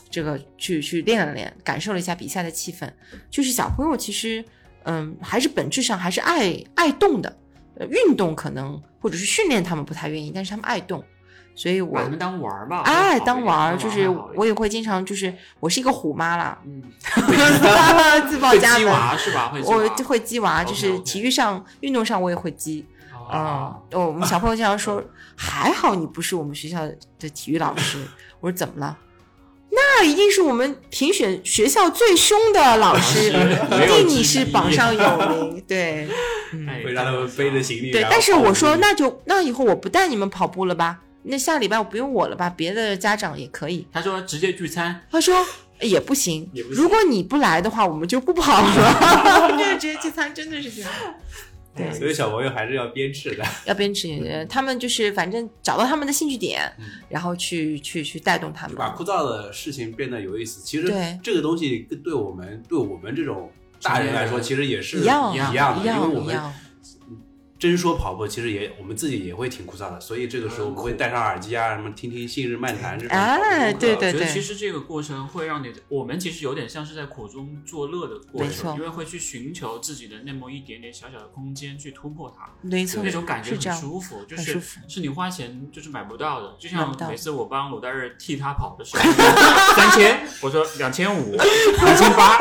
[0.09, 2.91] 这个去去练了练，感受了一下比赛的气氛。
[3.32, 4.43] 就是小朋友其实，
[4.84, 7.38] 嗯，还是本质上还是爱爱动的。
[7.80, 11.03] 呃，运动可能或者是训练他们不太愿意，但是他们爱动，
[11.55, 16.82] 所以我们当玩儿吧，哎，当玩儿就是我也会经常就是我是一个虎妈啦，嗯，
[18.30, 18.88] 自报会鸡家门。
[18.88, 19.49] 娃是吧？
[19.49, 22.86] 会鸡我会鸡娃，就是体育上、运动上我也会鸡。
[23.30, 25.03] 啊啊，，我们小朋友经常说，
[25.36, 26.88] 还好你不是我们学校
[27.19, 27.99] 的体育老师。
[28.39, 28.97] 我说怎么了？
[29.70, 35.63] 那一定是我们评选学校最凶的老师，一定你是榜上有名。
[35.68, 36.07] 对，
[36.53, 37.91] 嗯，哎 会让他们背着行李。
[37.91, 38.05] 对。
[38.09, 40.99] 但是我说，那就那以后我不带你们跑步了吧？
[41.24, 42.49] 那下礼拜我不用我了吧？
[42.55, 43.86] 别的家长也可以。
[43.91, 45.45] 他说直接聚餐，他说
[45.82, 49.55] 也不行，不行如果你不来的话，我们就不跑了。
[49.57, 50.89] 这 个 直接聚餐真的是这样。
[51.78, 53.45] 对，所以小朋友还是要鞭笞的。
[53.65, 58.75] 要鞭笞，呃他们就是反正找到他们的兴趣点，嗯然后去去去带动他们。
[58.75, 60.61] 把枯燥的事情变得有意思。
[60.63, 60.91] 其实
[61.23, 63.51] 这个东西跟对我们对我们这种
[63.82, 66.36] 大人来说，其实也是一样一样的，因为我们
[67.60, 83.58] 真说跑步，其实也我们自己也会挺枯燥的，所以这个时候我们会戴上耳机啊，什么听听信日漫谈这种哎课对对我觉得其实这个过程会让你，我们其实有点像是在苦中作乐的过没错程，因为会去寻求自己的那么一点点小小的空间去突破它，没错，那种感觉。
[83.68, 86.55] 很舒服，就是是你花钱就是买不到的。
[86.60, 89.03] 就像每次我帮鲁大日替他跑的时候，
[89.76, 92.39] 三千，我说两千五，两千八。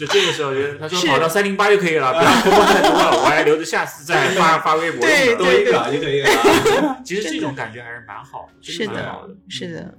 [0.00, 5.00] 就这个时候，他说跑到三零八就可以了， 不要突破太多了，我还留着下次再发发微博。
[5.00, 6.30] 多一个啊就可以了。
[7.04, 9.94] 其实这种感觉还是蛮好的，是的是的。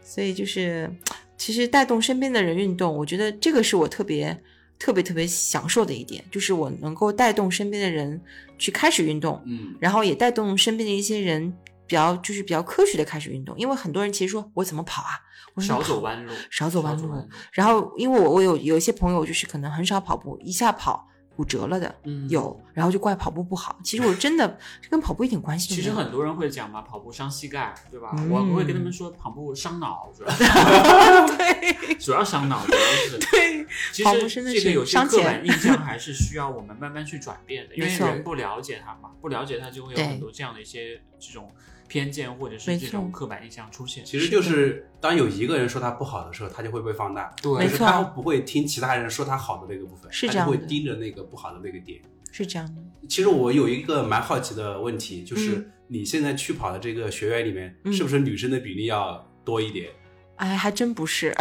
[0.00, 0.88] 所以就是，
[1.36, 4.40] 其实带动身边的人运动，我觉得这个是我特别
[4.78, 8.20] 特别特别享受的一点，就是我能够带动身边的人
[8.56, 11.52] 去开始运动，嗯，然后也带动身边的一些人
[11.84, 15.18] 比较就是比较科学的开始运动，因为很多人其实说我怎么跑啊，
[15.60, 17.28] 少走弯路，少走弯路。
[17.52, 23.78] 然后因为我我有有一些朋友就是可能很少跑步，一下跑骨折了的，嗯有，然后就怪跑步不好。
[23.84, 24.48] 其实我真的
[24.80, 25.82] 这跟跑步一点关系都没有。
[25.82, 28.10] 其实很多人会讲嘛，跑步伤膝盖，对吧？
[28.16, 30.24] 嗯我会跟他们说，跑步伤脑，子，
[31.36, 41.50] 对主要伤脑，主要是对，其实这个有些刻板印象 还是需要我们慢慢去转变的，因为人不了解它嘛，不了解它就会有很多这样的一些这种
[41.88, 44.04] 偏见或者是这种刻板印象出现。
[44.04, 47.34] 其实就是当有一个人说他不好的时候，他就会被放大。
[47.42, 52.00] 对但是没错他不会听其他人说他好的那个部分，他就会是这样会盯着那个不好的那个点。
[52.32, 52.82] 是这样的。
[53.08, 59.88] 其实我有一个蛮好奇的问题，就是嗯你现在去跑的这个学员里面，嗯是不是女生的比例要多一点？
[60.36, 61.34] 哎，还真不是，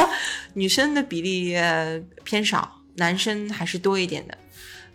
[0.52, 4.36] 女生的比例呃偏少，男生还是多一点的。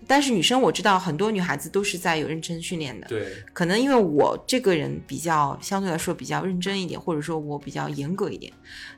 [0.07, 8.51] 但是女生我知道很多女孩子都是在有认真训练的，对，可能因为我这个人比较相对来说比较认真一点，或者说我比较严格一点，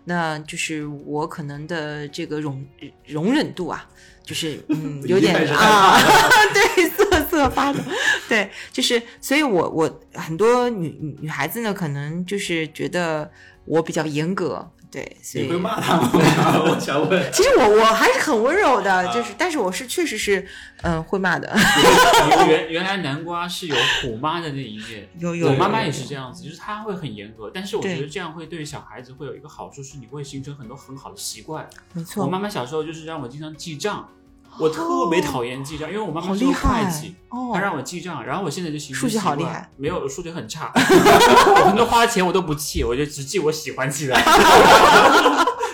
[0.05, 2.64] 那就是我可能的这个容
[3.07, 3.89] 容忍度啊，
[4.24, 5.97] 就是嗯 有点啊，
[6.53, 7.80] 对瑟瑟发抖，
[8.28, 13.30] 对，就是所以我我很多女女女孩子呢，可能就是觉得
[13.66, 16.09] 我比较严格，对，所以你会骂他吗？
[16.65, 17.31] 我想问。
[17.31, 20.45] 其实我我还是很温柔的，啊就是但是我是确实是
[20.81, 21.53] 嗯、会骂的，
[22.47, 25.07] 原原来南瓜是有虎妈的那一面。
[25.19, 31.69] 有有我妈妈也是这样子，就是她会很严格，但是我觉得这样会对小孩子会有一个好处，是你会形成很多很好的习惯。
[31.93, 34.09] 没错，我妈妈小时候就是让我经常记账，
[34.58, 44.16] 我特别讨厌记账，因为我妈好妈是个厉害会计，哦，她让我记账，然后我现在就形成数学好习惯厉害，没有数学很差， 我很多花钱我都不记，我就只记我喜欢记的。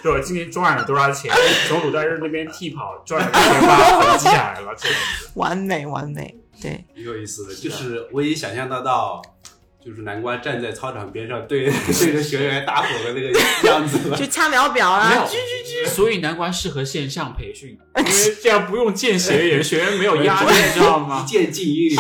[0.04, 1.32] 就我今天赚了多少钱，
[1.68, 4.72] 从鲁大日那边替跑赚了六千八，我就记下来了。
[5.34, 9.20] 完美完美，对，挺有意思的，就是我已经想象得到，
[9.86, 14.18] 就是南瓜站在操场边上对 对着学员大吼的那个样子了。
[14.20, 21.24] 就掐秒表啊，没有，所以南瓜适合线上培训， 因为这样不用见学员，学员没有压力，你知道一吗？
[21.28, 21.96] 键静音？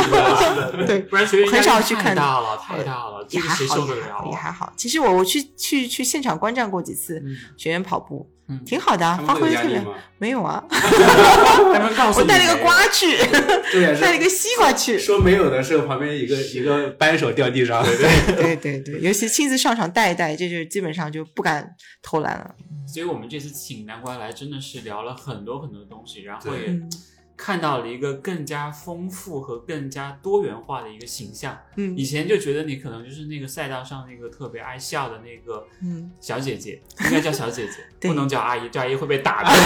[0.87, 4.73] 对，不然学员很少去看太大了，太大了，这个谁受得了也还好。
[4.75, 9.81] 其实我我去去去现场观战过几次，嗯学员跑步嗯，挺好的发挥的特别？
[10.17, 13.17] 没有啊， 我带了一个瓜去，
[13.71, 18.35] 对呀， 带了一个西瓜去，说没有的时候，旁边一个一个扳手掉地上，对对。
[18.35, 21.69] 对对对，尤其亲自上场带一带，这就基本上就不敢
[22.01, 22.55] 偷懒了。
[22.87, 26.89] 所以我们这次请南瓜来，真的是聊了很多很多东西，然后也嗯
[27.37, 31.57] 看到了一个更加丰富和更加多元化的一个形象。
[31.75, 37.73] 嗯以前就觉得你可能就是那个赛道上那个特别爱笑的那个嗯，小姐姐，应该叫小姐姐，
[38.07, 39.49] 不能叫阿姨，叫阿姨会被打的。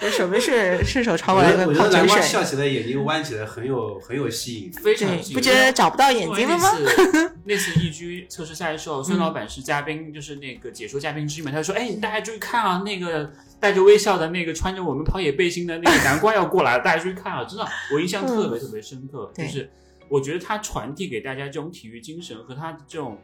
[0.00, 6.68] 我手没顺顺手抄我过来我觉得南瓜矿泉水，笑起来眼睛弯起来很有很有吸引非常有吸引不觉得找不到眼睛了吗？
[6.82, 13.32] 那次那次易居测试赛的时候，孙嗯老板是嘉宾，就是那个解说嘉宾之一嘛，他就说：“哎，大家注意看啊，那个
[13.64, 19.70] 带着微笑的那个穿着我们跑野背心的那个南瓜要过来了， 大家注意看啊！”真的，我印象特别特别深刻，对就是
[20.10, 23.18] 我觉得他传递给大家这种体育精神和他这种，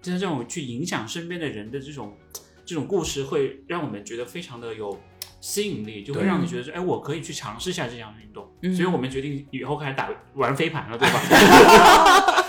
[0.00, 2.16] 就是这种去影响身边的人的这种
[2.64, 4.98] 这种故事，会让我们觉得非常的有。
[5.40, 12.43] 吸引力就会让你觉得说，哎，我可以去尝试一下这项运动，嗯所以我们决定以后开始打玩飞盘了，对吧？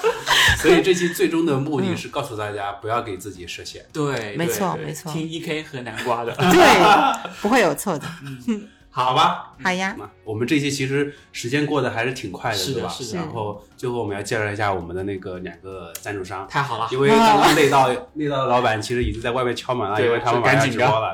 [0.62, 3.84] 所以这期最终的目的是告诉大家不要给自己设限。
[3.92, 5.12] 对，没错没错。
[5.12, 8.06] 听 E K 和南瓜的，对， 不会有错的。
[8.48, 8.68] 嗯。
[8.90, 9.94] 好吧，好呀，
[10.24, 12.88] 我们这期其实时间过得还是挺快的，对吧？
[12.88, 13.20] 是的。
[13.20, 21.14] 然后最后我们要介绍一下我们的那个两个赞助商，太好了，因为刚刚内道 内道的老板其实已经在外面敲门了，因为他们晚上直播了。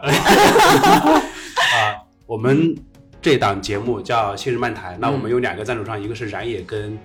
[1.73, 2.77] 啊，我们
[3.19, 6.95] 这档节目叫《新日漫谈》，那我们有两个赞助商，一个是燃野跟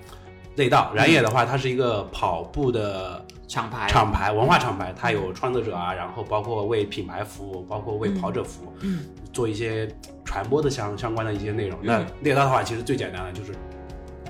[0.56, 0.90] 内道。
[0.94, 3.86] 燃野的话，它是一个跑步的厂牌。
[3.88, 9.88] 厂牌文化厂牌，它有创作者啊，然后包括为品牌服务，包括为跑者服务，嗯，做一些
[10.24, 11.78] 传播的相相关的一些内容。
[11.82, 13.52] 那嗯内道的话，其实最简单的就是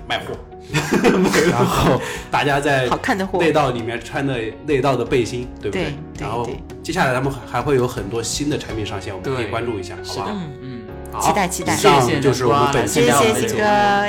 [0.07, 0.33] 卖货，
[1.51, 1.99] 然后
[2.31, 5.85] 大家在好看的货，内道里面穿的内道的背心，对不对？
[5.85, 6.47] 对然后
[6.83, 10.23] 接下来他们还会有很多新的产品上线，我们可以关注一下，好是的。
[10.23, 10.35] 不好？
[10.61, 10.81] 嗯，
[11.19, 11.73] 期待期待。
[11.73, 13.13] 以上谢谢就是我们本期谢的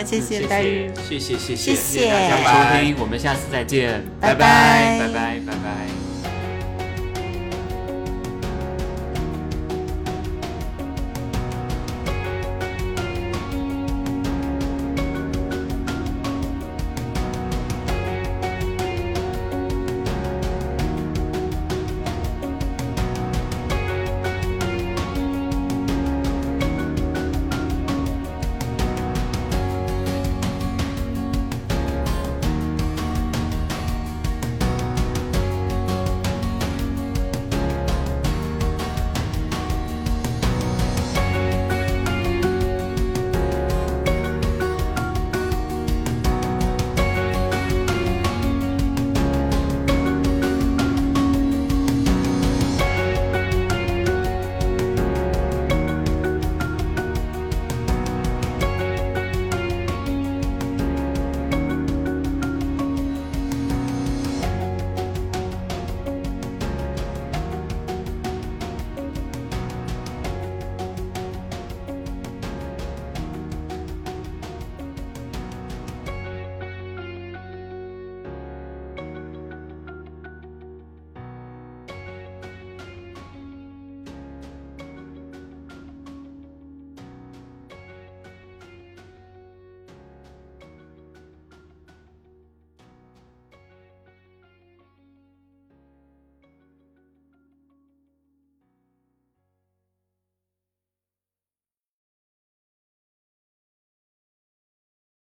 [0.05, 4.35] 谢谢谢谢谢谢谢谢谢谢大家收听，我们下次再见，拜。
[4.35, 6.08] 拜拜拜拜拜拜。